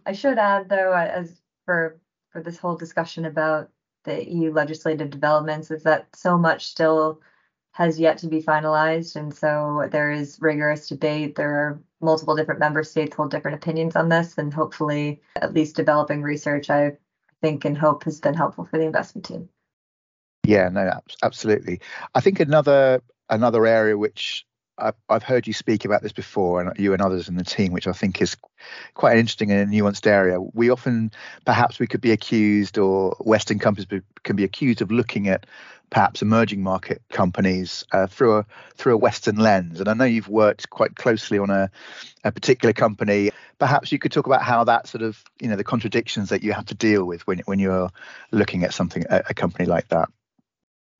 I 0.07 0.13
should 0.13 0.39
add, 0.39 0.69
though, 0.69 0.93
uh, 0.93 1.11
as 1.13 1.41
for 1.65 2.01
for 2.31 2.43
this 2.43 2.59
whole 2.59 2.77
discussion 2.77 3.25
about 3.25 3.71
the 4.05 4.29
EU 4.31 4.53
legislative 4.53 5.11
developments, 5.11 5.71
is 5.71 5.83
that 5.83 6.09
so 6.15 6.39
much 6.39 6.67
still 6.67 7.21
has 7.73 7.99
yet 7.99 8.19
to 8.19 8.27
be 8.27 8.43
finalized, 8.43 9.17
and 9.17 9.35
so 9.35 9.89
there 9.91 10.11
is 10.11 10.39
rigorous 10.41 10.89
debate. 10.89 11.37
There 11.37 11.55
are 11.55 11.81
multiple 12.01 12.37
different 12.37 12.61
member 12.61 12.83
states 12.83 13.17
hold 13.17 13.31
different 13.31 13.57
opinions 13.57 13.97
on 13.97 14.09
this, 14.09 14.39
and 14.39 14.53
hopefully, 14.53 15.21
at 15.37 15.55
least 15.55 15.77
developing 15.77 16.23
research, 16.23 16.71
I 16.71 16.97
think 17.41 17.65
and 17.65 17.79
hope 17.79 18.05
has 18.05 18.21
been 18.21 18.35
helpful 18.35 18.65
for 18.65 18.79
the 18.79 18.87
investment 18.87 19.27
team. 19.27 19.49
Yeah, 20.45 20.69
no, 20.71 20.91
absolutely. 21.23 21.81
I 22.15 22.21
think 22.21 22.41
another 22.41 23.03
another 23.29 23.67
area 23.67 23.97
which 23.97 24.47
I've, 24.79 24.95
I've 25.09 25.23
heard 25.23 25.47
you 25.47 25.53
speak 25.53 25.85
about 25.85 26.03
this 26.03 26.13
before, 26.13 26.61
and 26.61 26.79
you 26.79 26.93
and 26.93 27.03
others 27.03 27.29
in 27.29 27.37
the 27.37 27.45
team, 27.45 27.73
which 27.73 27.87
I 27.87 27.93
think 27.93 28.23
is 28.23 28.37
quite 28.95 29.13
an 29.13 29.19
interesting 29.19 29.51
and 29.51 29.73
nuanced 29.73 30.07
area. 30.07 30.41
We 30.41 30.71
often, 30.71 31.11
perhaps, 31.45 31.79
we 31.79 31.87
could 31.87 32.01
be 32.01 32.13
accused, 32.13 32.79
or 32.79 33.17
Western 33.21 33.59
companies 33.59 34.03
can 34.23 34.37
be 34.37 34.45
accused 34.45 34.81
of 34.81 34.91
looking 34.91 35.29
at 35.29 35.47
perhaps 35.91 36.21
emerging 36.21 36.63
market 36.63 37.01
companies 37.11 37.85
uh, 37.93 38.07
through 38.07 38.39
a 38.39 38.47
through 38.75 38.95
a 38.95 38.99
Western 38.99 39.37
lens. 39.37 39.81
And 39.81 39.89
I 39.89 39.95
know 39.95 40.05
you've 40.05 40.29
worked 40.29 40.71
quite 40.71 40.97
closely 40.97 41.39
on 41.39 41.51
a, 41.51 41.71
a 42.25 42.33
particular 42.33 42.73
company. 42.73 43.31
Perhaps 43.59 43.91
you 43.91 43.99
could 43.99 44.13
talk 44.13 44.27
about 44.27 44.43
how 44.43 44.65
that 44.65 44.87
sort 44.87 45.03
of, 45.03 45.23
you 45.41 45.49
know, 45.49 45.57
the 45.57 45.65
contradictions 45.65 46.29
that 46.29 46.43
you 46.43 46.53
have 46.53 46.67
to 46.67 46.75
deal 46.75 47.05
with 47.05 47.27
when 47.27 47.39
when 47.47 47.59
you're 47.59 47.91
looking 48.33 48.65
at 48.65 48.75
something 48.75 49.05
a, 49.11 49.23
a 49.31 49.35
company 49.35 49.67
like 49.67 49.89
that. 49.89 50.09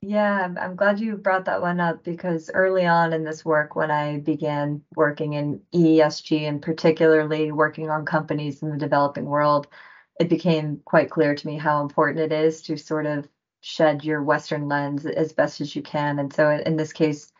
Yeah, 0.01 0.49
I'm, 0.61 0.77
glad 0.77 1.01
you 1.01 1.17
brought 1.17 1.45
that 1.47 1.61
one 1.61 1.81
up 1.81 2.05
because 2.05 2.51
early 2.55 2.87
on 2.87 3.13
in 3.13 3.25
this 3.25 3.45
work, 3.45 3.75
when 3.75 3.91
I 3.91 4.19
began 4.19 4.81
working 4.95 5.33
in 5.33 5.61
ESG 5.73 6.49
and 6.49 6.63
particularly 6.63 7.51
working 7.51 7.91
on 7.91 8.05
companies 8.05 8.63
in 8.63 8.71
the 8.71 8.77
developing 8.79 9.25
world, 9.25 9.67
it 10.21 10.29
became 10.29 10.81
quite 10.85 11.11
clear 11.11 11.35
to 11.35 11.47
me 11.47 11.57
how 11.57 11.81
important 11.83 12.21
it 12.21 12.33
is 12.33 12.63
to 12.63 12.77
sort 12.77 13.07
of 13.07 13.27
shed 13.61 14.05
your 14.05 14.23
Western 14.23 14.69
lens 14.69 15.05
as 15.05 15.33
best 15.33 15.61
as 15.61 15.75
you 15.75 15.83
can. 15.83 16.19
And 16.21 16.33
so 16.33 16.49
in 16.65 16.77
this 16.77 16.93
case, 16.93 17.33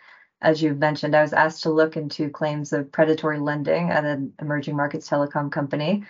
as 0.43 0.61
you've 0.61 0.79
mentioned, 0.79 1.15
I 1.15 1.23
was 1.23 1.33
asked 1.33 1.63
to 1.63 1.71
look 1.71 1.97
into 1.97 2.29
claims 2.31 2.73
of 2.73 2.91
predatory 2.91 3.39
lending 3.39 3.91
at 3.91 4.05
an 4.05 4.33
emerging 4.41 4.77
markets 4.77 5.09
telecom 5.09 5.51
company 5.53 6.03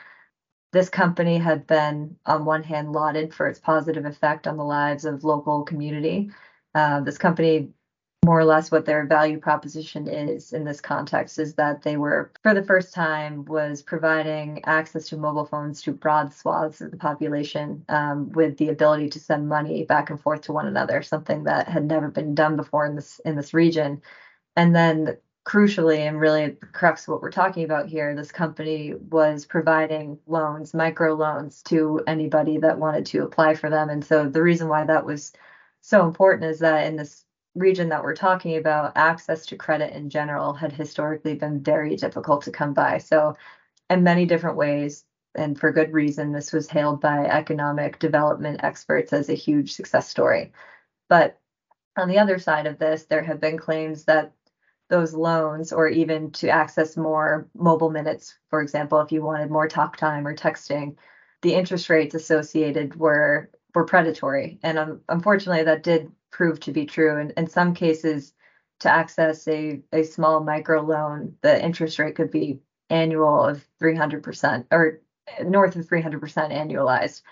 this 0.72 0.88
company 0.90 1.38
had 1.38 1.66
been, 1.66 2.16
on 2.26 2.44
one 2.44 2.62
hand, 2.62 2.92
lauded 2.92 3.33
for 3.33 3.46
its 3.46 3.59
positive 3.59 4.04
effect 4.04 4.46
on 4.46 4.57
the 4.57 4.64
lives 4.64 5.04
of 5.04 5.24
local 5.24 5.62
community. 5.62 6.31
Uh, 6.74 7.00
this 7.00 7.16
company, 7.16 7.70
more 8.24 8.38
or 8.38 8.44
less, 8.44 8.70
what 8.70 8.85
their 8.85 9.07
value 9.07 9.38
proposition 9.38 10.07
is 10.07 10.52
in 10.52 10.64
this 10.64 10.81
context 10.81 11.38
is 11.38 11.54
that 11.54 11.83
they 11.83 11.96
were, 11.96 12.33
for 12.42 12.52
the 12.52 12.64
first 12.64 12.92
time, 12.92 13.46
was 13.46 13.83
providing 13.83 14.62
access 14.66 15.09
to 15.09 15.16
mobile 15.16 15.46
phones 15.46 15.81
to 15.83 15.92
broad 15.92 16.35
swaths 16.35 16.83
of 16.83 16.90
the 16.90 16.96
population 16.98 17.85
um, 17.88 18.31
with 18.33 18.59
the 18.59 18.68
ability 18.68 19.09
to 19.09 19.20
send 19.20 19.48
money 19.48 19.85
back 19.85 20.11
and 20.11 20.20
forth 20.20 20.42
to 20.42 20.52
one 20.52 20.66
another, 20.66 21.00
something 21.00 21.44
that 21.44 21.68
had 21.68 21.85
never 21.85 22.09
been 22.09 22.35
done 22.35 22.57
before 22.57 22.85
in 22.85 22.94
this 22.94 23.20
in 23.24 23.37
this 23.37 23.54
region. 23.54 24.02
And 24.54 24.76
then 24.76 25.16
crucially 25.48 26.00
and 26.00 26.20
really 26.20 26.50
the 26.50 26.66
crux 26.66 27.04
of 27.04 27.12
what 27.12 27.22
we're 27.22 27.30
talking 27.30 27.64
about 27.64 27.88
here, 27.88 28.14
this 28.14 28.30
company 28.30 28.92
was 29.08 29.46
providing 29.46 30.18
loans, 30.26 30.74
micro 30.74 31.14
loans 31.14 31.62
to 31.62 32.02
anybody 32.06 32.58
that 32.58 32.78
wanted 32.78 33.06
to 33.06 33.22
apply 33.22 33.54
for 33.54 33.70
them. 33.70 33.88
And 33.88 34.04
so 34.04 34.28
the 34.28 34.42
reason 34.42 34.68
why 34.68 34.84
that 34.84 35.06
was 35.06 35.32
so 35.80 36.04
important 36.04 36.50
is 36.50 36.58
that 36.58 36.87
in 36.87 36.96
this 36.96 37.24
region 37.54 37.88
that 37.88 38.02
we're 38.02 38.14
talking 38.14 38.58
about, 38.58 38.92
access 38.94 39.46
to 39.46 39.56
credit 39.56 39.94
in 39.94 40.11
general 40.11 40.52
had 40.52 40.70
historically 40.70 41.34
been 41.34 41.62
very 41.62 41.96
difficult 41.96 42.42
to 42.42 42.50
come 42.50 42.74
by. 42.74 42.98
So, 42.98 43.34
in 43.88 44.02
many 44.02 44.26
different 44.26 44.58
ways, 44.58 45.06
and 45.34 45.58
for 45.58 45.72
good 45.72 45.94
reason, 45.94 46.32
this 46.32 46.52
was 46.52 46.68
hailed 46.68 47.00
by 47.00 47.24
economic 47.24 47.98
development 47.98 48.61
experts 48.62 49.14
as 49.14 49.30
a 49.30 49.34
huge 49.34 49.72
success 49.72 50.08
story. 50.08 50.52
But 51.08 51.40
on 51.96 52.08
the 52.08 52.18
other 52.18 52.38
side 52.38 52.66
of 52.66 52.78
this, 52.78 53.04
there 53.04 53.22
have 53.22 53.40
been 53.40 53.56
claims 53.56 54.04
that 54.04 54.32
those 54.88 55.14
loans 55.14 55.72
or 55.72 55.88
even 55.88 56.31
to 56.33 56.48
access 56.48 56.96
more 56.96 57.48
mobile 57.55 57.90
minutes, 57.90 58.37
for 58.48 58.62
example, 58.62 59.01
if 59.01 59.12
you 59.12 59.22
wanted 59.22 59.51
more 59.51 59.68
talk 59.68 59.96
time 59.96 60.27
or 60.27 60.35
texting, 60.35 60.96
the 61.42 61.55
interest 61.55 61.88
rates 61.90 62.14
associated 62.14 62.96
were 62.96 63.51
were 63.74 63.85
predatory. 63.85 64.59
And 64.62 64.79
um, 64.79 65.01
unfortunately, 65.09 65.64
that 65.64 65.83
did 65.83 66.11
prove 66.31 66.59
to 66.61 66.72
be 66.72 66.87
true. 66.87 67.18
And 67.18 67.33
in 67.37 67.46
some 67.46 67.74
cases, 67.74 68.33
to 68.81 68.90
access 68.90 69.46
a, 69.48 69.83
a 69.92 70.03
small 70.03 70.40
micro 70.40 70.81
loan, 70.83 71.37
the 71.42 71.62
interest 71.62 71.98
rate 71.98 72.14
could 72.14 72.31
be 72.31 72.61
annual 72.90 73.44
of 73.44 73.66
300% 73.81 74.66
or 74.70 75.01
north 75.44 75.77
of 75.77 75.87
300% 75.87 76.20
annualized. 76.53 77.22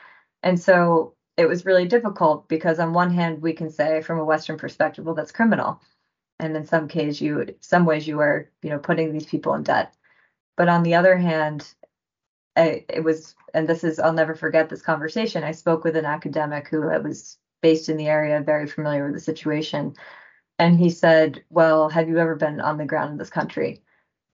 And 0.43 0.61
so 0.61 1.15
it 1.37 1.47
was 1.47 1.67
really 1.67 1.87
difficult 1.87 2.49
because 2.49 2.79
on 2.79 2.93
one 2.93 3.11
hand, 3.11 3.43
we 3.43 3.53
can 3.53 3.71
say 3.71 4.01
from 4.03 4.19
a 4.19 4.25
Western 4.25 4.59
perspective, 4.59 5.05
well, 5.05 5.15
that's 5.15 5.33
criminal 5.33 5.81
and 6.39 6.57
in 6.57 6.67
some 6.67 6.89
case 6.89 7.21
you 7.21 7.55
some 7.61 7.85
ways 7.85 8.07
you 8.07 8.21
are 8.21 8.51
you 8.63 8.71
know 8.71 8.79
putting 8.79 9.13
these 9.13 9.27
people 9.27 9.55
in 9.55 9.63
debt. 9.63 9.95
But 10.57 10.69
on 10.69 10.83
the 10.83 10.95
other 10.95 11.17
hand 11.17 11.73
I, 12.57 12.85
it 12.89 13.05
was 13.05 13.35
and 13.55 13.69
this 13.69 13.85
is 13.85 13.99
i'll 13.99 14.13
never 14.13 14.35
forget 14.35 14.69
this 14.69 14.83
conversation. 14.83 15.45
I 15.45 15.53
spoke 15.53 15.85
with 15.85 15.97
an 15.97 16.07
academic 16.07 16.69
who 16.69 16.83
was 16.83 17.39
based 17.63 17.89
in 17.89 17.97
the 17.97 18.09
area 18.09 18.41
very 18.41 18.67
familiar 18.67 19.05
with 19.05 19.15
the 19.15 19.21
situation. 19.21 19.95
And 20.59 20.79
he 20.79 20.91
said 20.91 21.45
well 21.51 21.89
have 21.89 22.09
you 22.09 22.19
ever 22.19 22.37
been 22.37 22.61
on 22.61 22.79
the 22.79 22.87
ground 22.87 23.13
in 23.13 23.19
this 23.19 23.31
country? 23.31 23.83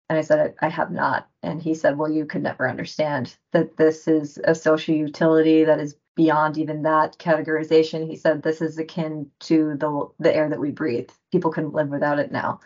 And 0.08 0.18
i 0.18 0.22
said 0.22 0.54
i 0.60 0.68
have 0.68 0.90
not. 0.90 1.28
And 1.42 1.62
he 1.62 1.74
said 1.74 1.98
well 1.98 2.10
you 2.10 2.26
could 2.26 2.42
never 2.42 2.68
understand 2.68 3.36
that 3.52 3.76
this 3.76 4.08
is 4.08 4.38
a 4.44 4.54
social 4.54 4.94
utility 4.94 5.64
that 5.64 5.80
is 5.80 5.96
beyond 6.14 6.58
even 6.58 6.82
that 6.82 7.18
categorization. 7.18 8.06
He 8.06 8.16
said 8.16 8.42
this 8.42 8.60
is 8.60 8.78
akin 8.78 9.30
to 9.40 9.76
the 9.76 10.08
the 10.18 10.34
air 10.34 10.48
that 10.48 10.60
we 10.60 10.70
breathe. 10.70 11.10
People 11.30 11.52
couldn't 11.52 11.74
live 11.74 11.88
without 11.88 12.18
it 12.18 12.32
now. 12.32 12.60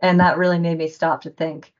And 0.00 0.20
that 0.20 0.38
really 0.38 0.58
made 0.58 0.78
me 0.78 0.88
stop 0.88 1.22
to 1.22 1.30
think 1.30 1.72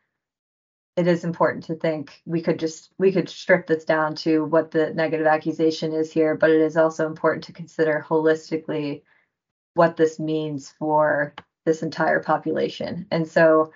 it 0.96 1.06
is 1.06 1.24
important 1.24 1.64
to 1.64 1.74
think 1.74 2.20
we 2.26 2.42
could 2.42 2.58
just 2.58 2.92
we 2.98 3.12
could 3.12 3.28
strip 3.28 3.66
this 3.66 3.84
down 3.84 4.14
to 4.14 4.44
what 4.44 4.70
the 4.70 4.92
negative 4.94 5.26
accusation 5.26 5.92
is 5.92 6.12
here, 6.12 6.34
but 6.34 6.50
it 6.50 6.60
is 6.60 6.76
also 6.76 7.06
important 7.06 7.44
to 7.44 7.52
consider 7.52 8.04
holistically 8.06 9.02
what 9.74 9.96
this 9.96 10.18
means 10.18 10.70
for 10.78 11.34
this 11.64 11.82
entire 11.82 12.20
population. 12.20 13.06
And 13.10 13.26
so 13.26 13.72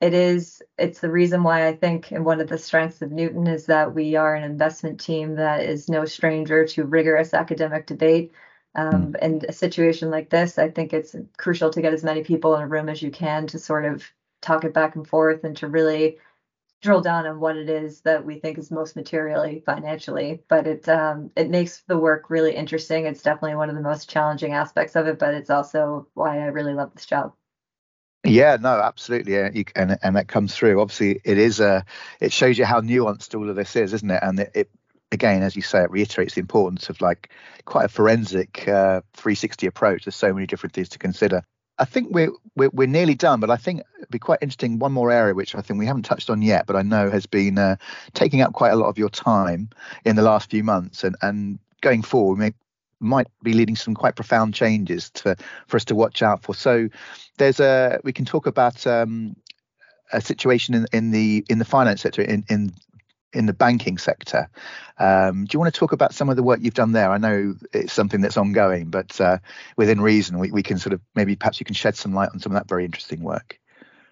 it 0.00 0.12
is 0.12 0.62
it's 0.78 1.00
the 1.00 1.10
reason 1.10 1.42
why 1.42 1.66
i 1.66 1.74
think 1.74 2.10
and 2.10 2.24
one 2.24 2.40
of 2.40 2.48
the 2.48 2.58
strengths 2.58 3.02
of 3.02 3.12
newton 3.12 3.46
is 3.46 3.66
that 3.66 3.94
we 3.94 4.14
are 4.14 4.34
an 4.34 4.44
investment 4.44 5.00
team 5.00 5.36
that 5.36 5.62
is 5.62 5.88
no 5.88 6.04
stranger 6.04 6.66
to 6.66 6.84
rigorous 6.84 7.34
academic 7.34 7.86
debate. 7.86 8.32
Um, 8.74 9.12
mm. 9.12 9.16
and 9.22 9.44
a 9.44 9.52
situation 9.52 10.10
like 10.10 10.28
this 10.28 10.58
i 10.58 10.68
think 10.68 10.92
it's 10.92 11.16
crucial 11.38 11.70
to 11.70 11.80
get 11.80 11.94
as 11.94 12.04
many 12.04 12.22
people 12.22 12.54
in 12.56 12.62
a 12.62 12.68
room 12.68 12.88
as 12.88 13.00
you 13.00 13.10
can 13.10 13.46
to 13.48 13.58
sort 13.58 13.86
of 13.86 14.04
talk 14.42 14.64
it 14.64 14.74
back 14.74 14.96
and 14.96 15.08
forth 15.08 15.44
and 15.44 15.56
to 15.56 15.68
really 15.68 16.18
drill 16.82 17.00
down 17.00 17.26
on 17.26 17.40
what 17.40 17.56
it 17.56 17.70
is 17.70 18.02
that 18.02 18.24
we 18.24 18.38
think 18.38 18.58
is 18.58 18.70
most 18.70 18.96
materially 18.96 19.62
financially. 19.64 20.42
But 20.46 20.66
it 20.66 20.88
um, 20.90 21.30
it 21.34 21.48
makes 21.48 21.80
the 21.88 21.98
work 21.98 22.28
really 22.28 22.54
interesting. 22.54 23.06
It's 23.06 23.22
definitely 23.22 23.56
one 23.56 23.70
of 23.70 23.76
the 23.76 23.82
most 23.82 24.10
challenging 24.10 24.52
aspects 24.52 24.94
of 24.94 25.06
it 25.06 25.18
but 25.18 25.34
it's 25.34 25.50
also 25.50 26.06
why 26.14 26.38
i 26.38 26.44
really 26.46 26.74
love 26.74 26.92
this 26.94 27.06
job 27.06 27.32
Yeah, 28.26 28.56
no, 28.60 28.80
absolutely, 28.80 29.34
yeah, 29.34 29.50
you, 29.52 29.64
and 29.76 29.98
and 30.02 30.16
that 30.16 30.28
comes 30.28 30.54
through. 30.54 30.80
Obviously, 30.80 31.20
it 31.24 31.38
is 31.38 31.60
a. 31.60 31.84
It 32.20 32.32
shows 32.32 32.58
you 32.58 32.64
how 32.64 32.80
nuanced 32.80 33.38
all 33.38 33.48
of 33.48 33.56
this 33.56 33.76
is, 33.76 33.92
isn't 33.92 34.10
it? 34.10 34.22
And 34.22 34.40
it, 34.40 34.50
it 34.54 34.70
again, 35.12 35.42
as 35.42 35.54
you 35.54 35.62
say, 35.62 35.82
it 35.82 35.90
reiterates 35.90 36.34
the 36.34 36.40
importance 36.40 36.88
of 36.88 37.00
like 37.00 37.30
quite 37.64 37.84
a 37.84 37.88
forensic 37.88 38.66
uh, 38.68 39.00
360 39.14 39.66
approach. 39.66 40.04
There's 40.04 40.16
so 40.16 40.32
many 40.32 40.46
different 40.46 40.74
things 40.74 40.88
to 40.90 40.98
consider. 40.98 41.42
I 41.78 41.84
think 41.84 42.08
we're, 42.10 42.30
we're, 42.56 42.70
we're 42.70 42.88
nearly 42.88 43.14
done, 43.14 43.38
but 43.38 43.50
I 43.50 43.56
think 43.56 43.82
it'd 43.98 44.10
be 44.10 44.18
quite 44.18 44.38
interesting. 44.40 44.78
One 44.78 44.92
more 44.92 45.10
area 45.10 45.34
which 45.34 45.54
I 45.54 45.60
think 45.60 45.78
we 45.78 45.86
haven't 45.86 46.04
touched 46.04 46.30
on 46.30 46.40
yet, 46.40 46.66
but 46.66 46.74
I 46.74 46.82
know 46.82 47.10
has 47.10 47.26
been 47.26 47.58
uh, 47.58 47.76
taking 48.14 48.40
up 48.40 48.54
quite 48.54 48.70
a 48.72 48.76
lot 48.76 48.88
of 48.88 48.96
your 48.96 49.10
time 49.10 49.68
in 50.04 50.16
the 50.16 50.22
last 50.22 50.50
few 50.50 50.64
months, 50.64 51.04
and 51.04 51.16
and 51.22 51.58
going 51.82 52.02
forward, 52.02 52.54
might 53.00 53.26
be 53.42 53.52
leading 53.52 53.76
some 53.76 53.94
quite 53.94 54.16
profound 54.16 54.54
changes 54.54 55.10
to 55.10 55.36
for 55.66 55.76
us 55.76 55.84
to 55.86 55.94
watch 55.94 56.22
out 56.22 56.42
for. 56.42 56.54
So 56.54 56.88
there's 57.38 57.60
a 57.60 58.00
we 58.04 58.12
can 58.12 58.24
talk 58.24 58.46
about 58.46 58.86
um, 58.86 59.36
a 60.12 60.20
situation 60.20 60.74
in, 60.74 60.86
in 60.92 61.10
the 61.10 61.44
in 61.48 61.58
the 61.58 61.64
finance 61.64 62.02
sector 62.02 62.22
in 62.22 62.44
in 62.48 62.72
in 63.32 63.46
the 63.46 63.52
banking 63.52 63.98
sector. 63.98 64.48
Um, 64.98 65.44
do 65.44 65.54
you 65.54 65.60
want 65.60 65.72
to 65.72 65.78
talk 65.78 65.92
about 65.92 66.14
some 66.14 66.30
of 66.30 66.36
the 66.36 66.42
work 66.42 66.60
you've 66.62 66.74
done 66.74 66.92
there? 66.92 67.10
I 67.10 67.18
know 67.18 67.54
it's 67.72 67.92
something 67.92 68.22
that's 68.22 68.38
ongoing, 68.38 68.88
but 68.88 69.20
uh, 69.20 69.38
within 69.76 70.00
reason, 70.00 70.38
we, 70.38 70.50
we 70.50 70.62
can 70.62 70.78
sort 70.78 70.94
of 70.94 71.00
maybe 71.14 71.36
perhaps 71.36 71.60
you 71.60 71.66
can 71.66 71.74
shed 71.74 71.96
some 71.96 72.14
light 72.14 72.30
on 72.32 72.40
some 72.40 72.52
of 72.52 72.58
that 72.58 72.68
very 72.68 72.84
interesting 72.84 73.22
work. 73.22 73.58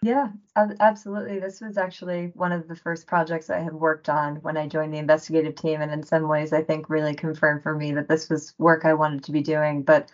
Yeah, 0.04 0.32
absolutely. 0.80 1.38
This 1.38 1.62
was 1.62 1.78
actually 1.78 2.26
one 2.34 2.52
of 2.52 2.68
the 2.68 2.76
first 2.76 3.06
projects 3.06 3.48
I 3.48 3.60
had 3.60 3.72
worked 3.72 4.10
on 4.10 4.36
when 4.42 4.58
I 4.58 4.68
joined 4.68 4.92
the 4.92 4.98
investigative 4.98 5.54
team. 5.54 5.80
And 5.80 5.90
in 5.90 6.02
some 6.02 6.28
ways, 6.28 6.52
I 6.52 6.62
think 6.62 6.90
really 6.90 7.14
confirmed 7.14 7.62
for 7.62 7.74
me 7.74 7.92
that 7.92 8.06
this 8.08 8.28
was 8.28 8.54
work 8.58 8.84
I 8.84 8.92
wanted 8.92 9.24
to 9.24 9.32
be 9.32 9.42
doing. 9.42 9.82
But 9.82 10.10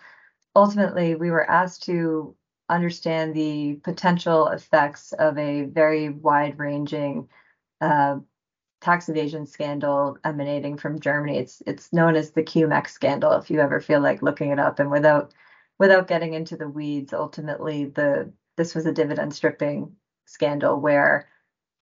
ultimately, 0.55 1.15
we 1.15 1.31
were 1.31 1.49
asked 1.49 1.83
to 1.85 2.35
understand 2.69 3.35
the 3.35 3.75
potential 3.83 4.47
effects 4.49 5.13
of 5.13 5.37
a 5.37 5.63
very 5.65 6.09
wide 6.09 6.59
ranging 6.59 7.29
uh, 7.81 8.19
tax 8.81 9.09
evasion 9.09 9.45
scandal 9.45 10.17
emanating 10.25 10.77
from 10.77 10.99
Germany. 10.99 11.37
It's 11.39 11.61
it's 11.67 11.93
known 11.93 12.15
as 12.15 12.31
the 12.31 12.43
CumEx 12.43 12.89
scandal. 12.89 13.33
If 13.33 13.49
you 13.51 13.59
ever 13.61 13.79
feel 13.79 14.01
like 14.01 14.21
looking 14.21 14.51
it 14.51 14.59
up, 14.59 14.79
and 14.79 14.91
without 14.91 15.33
without 15.79 16.07
getting 16.07 16.33
into 16.33 16.57
the 16.57 16.69
weeds, 16.69 17.13
ultimately 17.13 17.85
the 17.85 18.31
this 18.57 18.75
was 18.75 18.85
a 18.85 18.93
dividend 18.93 19.33
stripping 19.33 19.95
scandal 20.25 20.79
where 20.79 21.27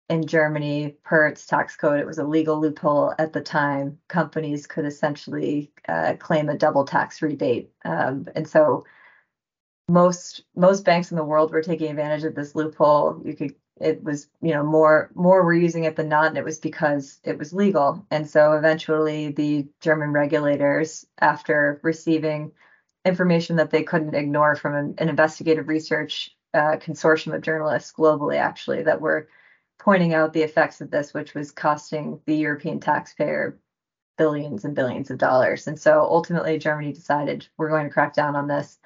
in 0.10 0.28
Germany, 0.28 0.98
per 1.04 1.28
its 1.28 1.48
tax 1.48 1.76
code, 1.76 2.00
it 2.00 2.06
was 2.06 2.20
a 2.20 2.24
legal 2.24 2.60
loophole 2.60 3.14
at 3.18 3.34
the 3.34 3.42
time. 3.42 3.98
Companies 4.08 4.68
could 4.68 4.86
essentially 4.86 5.72
uh, 5.88 6.14
claim 6.20 6.48
a 6.48 6.58
double 6.58 6.86
tax 6.86 7.22
rebate, 7.24 7.72
um, 7.86 8.28
and 8.36 8.48
so 8.48 8.86
most 9.88 10.44
most 10.56 10.86
banks 10.86 11.12
in 11.12 11.18
the 11.18 11.24
world 11.24 11.52
were 11.52 11.62
taking 11.62 11.90
advantage 11.90 12.24
of 12.24 12.36
this 12.36 12.56
loophole. 12.56 13.22
You 13.26 13.36
could 13.36 13.56
it 13.80 14.04
was 14.04 14.28
you 14.42 14.54
know 14.54 14.64
more 14.64 15.12
more 15.16 15.44
were 15.44 15.54
using 15.54 15.84
it 15.84 15.96
than 15.96 16.10
not 16.10 16.28
and 16.28 16.38
it 16.38 16.46
was 16.46 16.60
because 16.60 17.20
it 17.24 17.38
was 17.38 17.54
legal 17.54 18.06
and 18.10 18.30
so 18.30 18.54
eventually 18.54 19.32
the 19.32 19.68
german 19.82 20.12
regulators 20.12 21.06
after 21.20 21.80
receiving 21.84 22.52
information 23.04 23.58
that 23.58 23.72
they 23.72 23.84
couldn't 23.84 24.16
ignore 24.16 24.56
from 24.56 24.76
an, 24.76 24.96
an 24.98 25.10
investigative 25.10 25.68
research 25.68 26.36
uh, 26.56 26.78
consortium 26.78 27.36
of 27.36 27.42
journalists 27.42 27.94
globally 27.94 28.38
actually 28.38 28.84
that 28.84 29.02
were 29.02 29.28
pointing 29.80 30.14
out 30.14 30.34
the 30.34 30.42
effects 30.42 30.82
of 30.82 30.90
this 30.90 31.14
which 31.14 31.34
was 31.34 31.52
costing 31.52 32.20
the 32.26 32.36
european 32.36 32.80
taxpayer 32.80 33.60
billions 34.18 34.66
and 34.66 34.76
billions 34.76 35.12
of 35.12 35.18
dollars 35.18 35.68
and 35.68 35.80
so 35.80 36.02
ultimately 36.02 36.58
germany 36.58 36.94
decided 36.94 37.48
we're 37.58 37.70
going 37.70 37.86
to 37.86 37.94
crack 37.94 38.14
down 38.14 38.36
on 38.36 38.48
this 38.48 38.80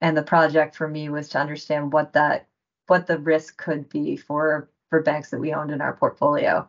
and 0.00 0.16
the 0.16 0.22
project 0.22 0.76
for 0.76 0.86
me 0.86 1.08
was 1.08 1.30
to 1.30 1.38
understand 1.38 1.92
what 1.92 2.12
that 2.12 2.46
what 2.86 3.06
the 3.06 3.18
risk 3.18 3.56
could 3.56 3.88
be 3.88 4.16
for 4.16 4.68
for 4.90 5.02
banks 5.02 5.30
that 5.30 5.40
we 5.40 5.52
owned 5.52 5.70
in 5.70 5.80
our 5.80 5.96
portfolio. 5.96 6.68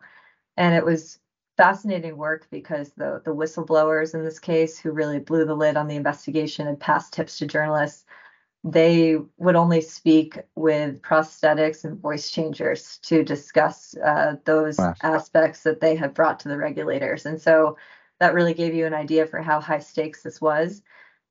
And 0.56 0.74
it 0.74 0.84
was 0.84 1.18
fascinating 1.56 2.16
work 2.16 2.46
because 2.50 2.92
the 2.92 3.22
the 3.24 3.34
whistleblowers 3.34 4.14
in 4.14 4.24
this 4.24 4.38
case 4.38 4.78
who 4.78 4.90
really 4.90 5.18
blew 5.18 5.44
the 5.44 5.54
lid 5.54 5.76
on 5.76 5.86
the 5.86 5.96
investigation 5.96 6.66
and 6.66 6.78
passed 6.80 7.12
tips 7.12 7.38
to 7.38 7.46
journalists 7.46 8.04
they 8.66 9.16
would 9.38 9.54
only 9.54 9.80
speak 9.80 10.38
with 10.56 11.00
prosthetics 11.02 11.84
and 11.84 12.00
voice 12.00 12.30
changers 12.30 12.98
to 13.02 13.22
discuss 13.22 13.96
uh, 13.98 14.34
those 14.44 14.76
wow. 14.76 14.94
aspects 15.02 15.62
that 15.62 15.80
they 15.80 15.94
had 15.94 16.12
brought 16.12 16.40
to 16.40 16.48
the 16.48 16.58
regulators 16.58 17.26
and 17.26 17.40
so 17.40 17.76
that 18.18 18.34
really 18.34 18.54
gave 18.54 18.74
you 18.74 18.86
an 18.86 18.94
idea 18.94 19.26
for 19.26 19.40
how 19.40 19.60
high 19.60 19.78
stakes 19.78 20.22
this 20.22 20.40
was 20.40 20.82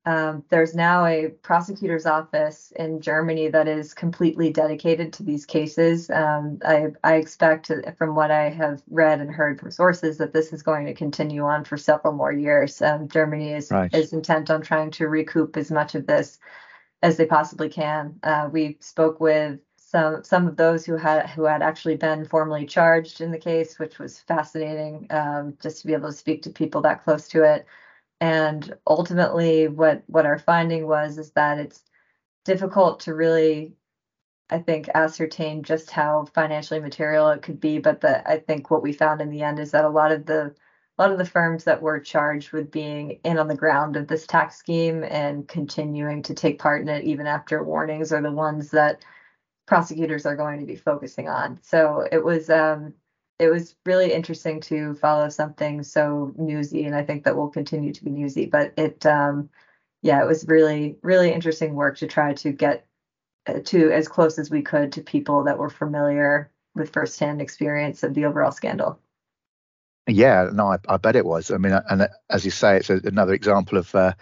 um, 0.08 0.44
there's 0.50 0.76
now 0.76 1.06
a 1.06 1.30
prosecutor's 1.42 2.06
office 2.06 2.72
in 2.76 3.02
Germany 3.02 3.48
that 3.48 3.68
is 3.68 3.96
completely 3.96 4.52
dedicated 4.52 5.12
to 5.14 5.24
these 5.24 5.48
cases. 5.48 6.12
Um, 6.12 6.60
I, 6.64 6.90
I, 7.04 7.16
expect, 7.16 7.72
from 7.98 8.14
what 8.14 8.30
I 8.30 8.50
have 8.50 8.84
read 8.88 9.20
and 9.20 9.32
heard 9.32 9.60
from 9.60 9.72
sources, 9.72 10.20
that 10.20 10.32
this 10.32 10.54
is 10.54 10.62
going 10.62 10.86
to 10.86 10.94
continue 10.94 11.44
on 11.44 11.64
for 11.64 11.76
several 11.76 12.14
more 12.14 12.32
years. 12.32 12.84
Um, 12.84 13.08
Germany 13.08 13.54
is, 13.54 13.72
right. 13.72 13.92
is 13.96 14.14
intent 14.14 14.52
on 14.52 14.62
trying 14.62 14.92
to 14.92 15.08
recoup 15.08 15.58
as 15.58 15.72
much 15.72 15.96
of 15.96 16.06
this 16.06 16.38
as 17.06 17.18
they 17.18 17.26
possibly 17.28 17.70
can. 17.70 18.20
Uh, 18.24 18.50
we 18.52 18.78
spoke 18.82 19.20
with 19.20 19.60
some 19.78 20.24
some 20.24 20.48
of 20.48 20.58
those 20.58 20.86
who 20.86 20.96
had 20.98 21.30
who 21.30 21.44
had 21.44 21.62
actually 21.62 21.96
been 21.96 22.26
formally 22.26 22.66
charged 22.66 23.22
in 23.22 23.32
the 23.32 23.38
case, 23.38 23.78
which 23.78 24.00
was 24.00 24.20
fascinating 24.22 25.06
um, 25.12 25.56
just 25.62 25.82
to 25.82 25.88
be 25.88 25.94
able 25.94 26.10
to 26.10 26.16
speak 26.18 26.42
to 26.44 26.50
people 26.50 26.82
that 26.82 27.04
close 27.04 27.28
to 27.30 27.44
it. 27.44 27.68
And 28.22 28.76
ultimately, 28.88 29.68
what 29.68 30.04
what 30.08 30.26
our 30.26 30.40
finding 30.40 30.88
was 30.88 31.20
is 31.20 31.32
that 31.34 31.60
it's 31.60 31.84
difficult 32.46 33.02
to 33.02 33.16
really, 33.16 33.76
I 34.50 34.60
think, 34.60 34.90
ascertain 34.96 35.64
just 35.64 35.92
how 35.92 36.26
financially 36.36 36.80
material 36.82 37.30
it 37.30 37.44
could 37.44 37.60
be. 37.62 37.80
But 37.80 38.02
the 38.02 38.28
I 38.30 38.40
think 38.40 38.72
what 38.72 38.84
we 38.84 38.94
found 38.94 39.22
in 39.22 39.30
the 39.32 39.44
end 39.44 39.60
is 39.60 39.72
that 39.72 39.86
a 39.86 39.90
lot 39.90 40.12
of 40.12 40.26
the 40.28 40.56
a 40.98 41.02
lot 41.02 41.12
of 41.12 41.18
the 41.18 41.26
firms 41.26 41.66
that 41.66 41.82
were 41.82 42.00
charged 42.00 42.52
with 42.52 42.72
being 42.72 43.20
in 43.24 43.38
on 43.38 43.48
the 43.48 43.56
ground 43.56 43.98
of 43.98 44.08
this 44.08 44.26
tax 44.26 44.56
scheme 44.56 45.04
and 45.04 45.48
continuing 45.48 46.24
to 46.24 46.34
take 46.34 46.60
part 46.60 46.82
in 46.82 46.88
it 46.88 47.04
even 47.04 47.28
after 47.28 47.64
warnings 47.64 48.14
are 48.14 48.22
the 48.22 48.32
ones 48.32 48.72
that 48.72 49.04
prosecutors 49.66 50.26
are 50.26 50.36
going 50.36 50.60
to 50.60 50.66
be 50.66 50.76
focusing 50.76 51.28
on. 51.28 51.60
So 51.64 52.08
it 52.12 52.24
was 52.24 52.50
um, 52.50 52.94
it 53.40 53.50
was 53.50 53.76
really 53.86 54.14
interesting 54.14 54.62
to 54.62 54.94
follow 54.96 55.30
something 55.30 55.84
so 55.84 56.34
newsy, 56.38 56.86
and 56.86 56.96
I 56.96 57.04
think 57.04 57.24
that 57.26 57.36
will 57.36 57.50
continue 57.50 57.92
to 57.94 58.04
be 58.04 58.12
newsy. 58.12 58.46
But 58.46 58.74
it, 58.78 59.06
um, 59.06 59.50
yeah, 60.02 60.22
it 60.24 60.28
was 60.28 60.48
really, 60.48 60.98
really 61.02 61.34
interesting 61.34 61.74
work 61.74 61.98
to 61.98 62.08
try 62.08 62.34
to 62.36 62.52
get 62.52 62.86
uh, 63.48 63.60
to 63.66 63.92
as 63.92 64.08
close 64.08 64.40
as 64.40 64.50
we 64.50 64.62
could 64.62 64.92
to 64.94 65.02
people 65.02 65.44
that 65.44 65.58
were 65.58 65.70
familiar 65.70 66.52
with 66.76 66.94
firsthand 66.94 67.42
experience 67.42 68.04
of 68.04 68.14
the 68.14 68.26
overall 68.26 68.52
scandal. 68.52 69.00
Yeah, 70.08 70.50
no, 70.54 70.68
I, 70.68 70.78
I 70.88 70.98
bet 70.98 71.16
it 71.16 71.26
was. 71.26 71.50
I 71.50 71.58
mean, 71.58 71.74
and 71.90 72.08
as 72.30 72.46
you 72.46 72.52
say, 72.52 72.78
it's 72.78 72.90
a, 72.90 73.02
another 73.06 73.34
example 73.34 73.78
of 73.80 73.94
uh, 73.96 74.14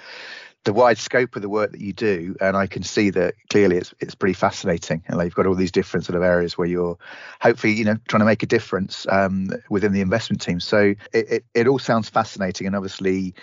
the 0.64 0.72
wide 0.72 0.98
scope 0.98 1.36
of 1.36 1.42
the 1.42 1.50
work 1.50 1.72
that 1.74 1.82
you 1.82 1.92
do, 1.92 2.36
and 2.40 2.56
I 2.56 2.68
can 2.68 2.84
see 2.84 3.10
that 3.12 3.36
clearly 3.50 3.78
it's 3.78 3.94
it's 4.00 4.16
pretty 4.16 4.34
fascinating. 4.34 5.04
And 5.08 5.18
like 5.18 5.26
you've 5.26 5.36
got 5.36 5.46
all 5.46 5.56
these 5.56 5.74
different 5.74 6.06
sort 6.06 6.16
of 6.16 6.24
areas 6.24 6.58
where 6.58 6.68
you're 6.68 6.98
hopefully 7.42 7.74
you 7.74 7.84
know 7.84 7.98
trying 8.08 8.22
to 8.22 8.26
make 8.26 8.44
a 8.44 8.48
difference 8.48 9.06
um, 9.10 9.50
within 9.70 9.92
the 9.92 10.02
investment 10.02 10.42
team. 10.42 10.62
So 10.62 10.96
it, 11.14 11.32
it, 11.32 11.46
it 11.54 11.68
all 11.68 11.80
sounds 11.80 12.10
fascinating, 12.10 12.66
and 12.68 12.76
obviously 12.78 13.36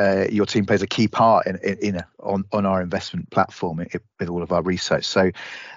uh, 0.00 0.26
your 0.30 0.46
team 0.46 0.64
plays 0.64 0.80
a 0.80 0.86
key 0.86 1.06
part 1.08 1.46
in, 1.46 1.56
in, 1.56 1.78
in 1.78 2.04
on, 2.20 2.44
on 2.52 2.64
our 2.64 2.80
investment 2.80 3.28
platform 3.30 3.80
it, 3.80 4.02
with 4.18 4.30
all 4.30 4.42
of 4.42 4.50
our 4.50 4.62
research. 4.62 5.04
So, 5.04 5.30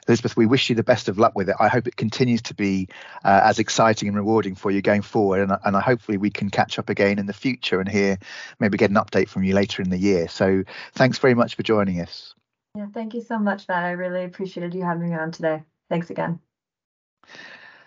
Elizabeth, 0.08 0.38
we 0.38 0.46
wish 0.46 0.70
you 0.70 0.76
the 0.76 0.84
best 0.84 1.10
of 1.10 1.18
luck 1.18 1.34
with 1.36 1.50
it. 1.50 1.56
I 1.60 1.68
hope 1.68 1.88
it 1.88 1.98
continues 1.98 2.42
to 2.44 2.54
be 2.54 2.88
uh, 3.26 3.42
as 3.44 3.60
exciting 3.60 4.08
and 4.08 4.16
rewarding 4.16 4.56
for 4.56 4.72
you 4.72 4.82
going 4.82 5.02
forward. 5.02 5.42
And, 5.42 5.58
and 5.66 5.76
hopefully 5.76 6.18
we 6.18 6.30
can 6.30 6.50
catch 6.50 6.80
up 6.80 6.90
again 6.90 7.20
in 7.20 7.26
the 7.26 7.34
future 7.34 7.82
and 7.82 7.90
hear 7.90 8.18
maybe 8.60 8.78
get 8.78 8.90
an 8.90 8.96
update 8.96 9.28
from 9.28 9.44
you 9.44 9.54
later 9.54 9.82
in 9.82 9.90
the 9.90 9.98
year. 9.98 10.30
So, 10.30 10.64
thanks 10.94 11.18
very 11.18 11.34
much 11.34 11.56
for 11.56 11.64
joining 11.64 12.00
us. 12.00 12.34
Yeah, 12.76 12.88
thank 12.94 13.14
you 13.14 13.22
so 13.22 13.38
much, 13.38 13.68
Matt. 13.68 13.84
I 13.84 13.92
really 13.92 14.24
appreciated 14.24 14.74
you 14.74 14.84
having 14.84 15.10
me 15.10 15.16
on 15.16 15.32
today. 15.32 15.64
Thanks 15.90 16.10
again. 16.10 16.40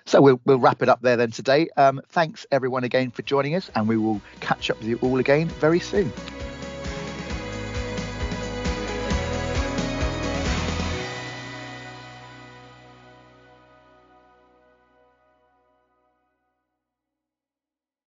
So 0.06 0.20
we'll, 0.20 0.40
we'll 0.44 0.60
wrap 0.60 0.82
it 0.82 0.88
up 0.88 1.02
there 1.02 1.16
then 1.16 1.32
today. 1.32 1.68
Um, 1.76 2.00
thanks 2.08 2.46
everyone 2.52 2.84
again 2.84 3.10
for 3.10 3.22
joining 3.22 3.56
us, 3.56 3.70
and 3.74 3.88
we 3.88 3.96
will 3.96 4.20
catch 4.40 4.70
up 4.70 4.78
with 4.78 4.86
you 4.86 4.98
all 5.02 5.18
again 5.18 5.48
very 5.48 5.80
soon. 5.80 6.12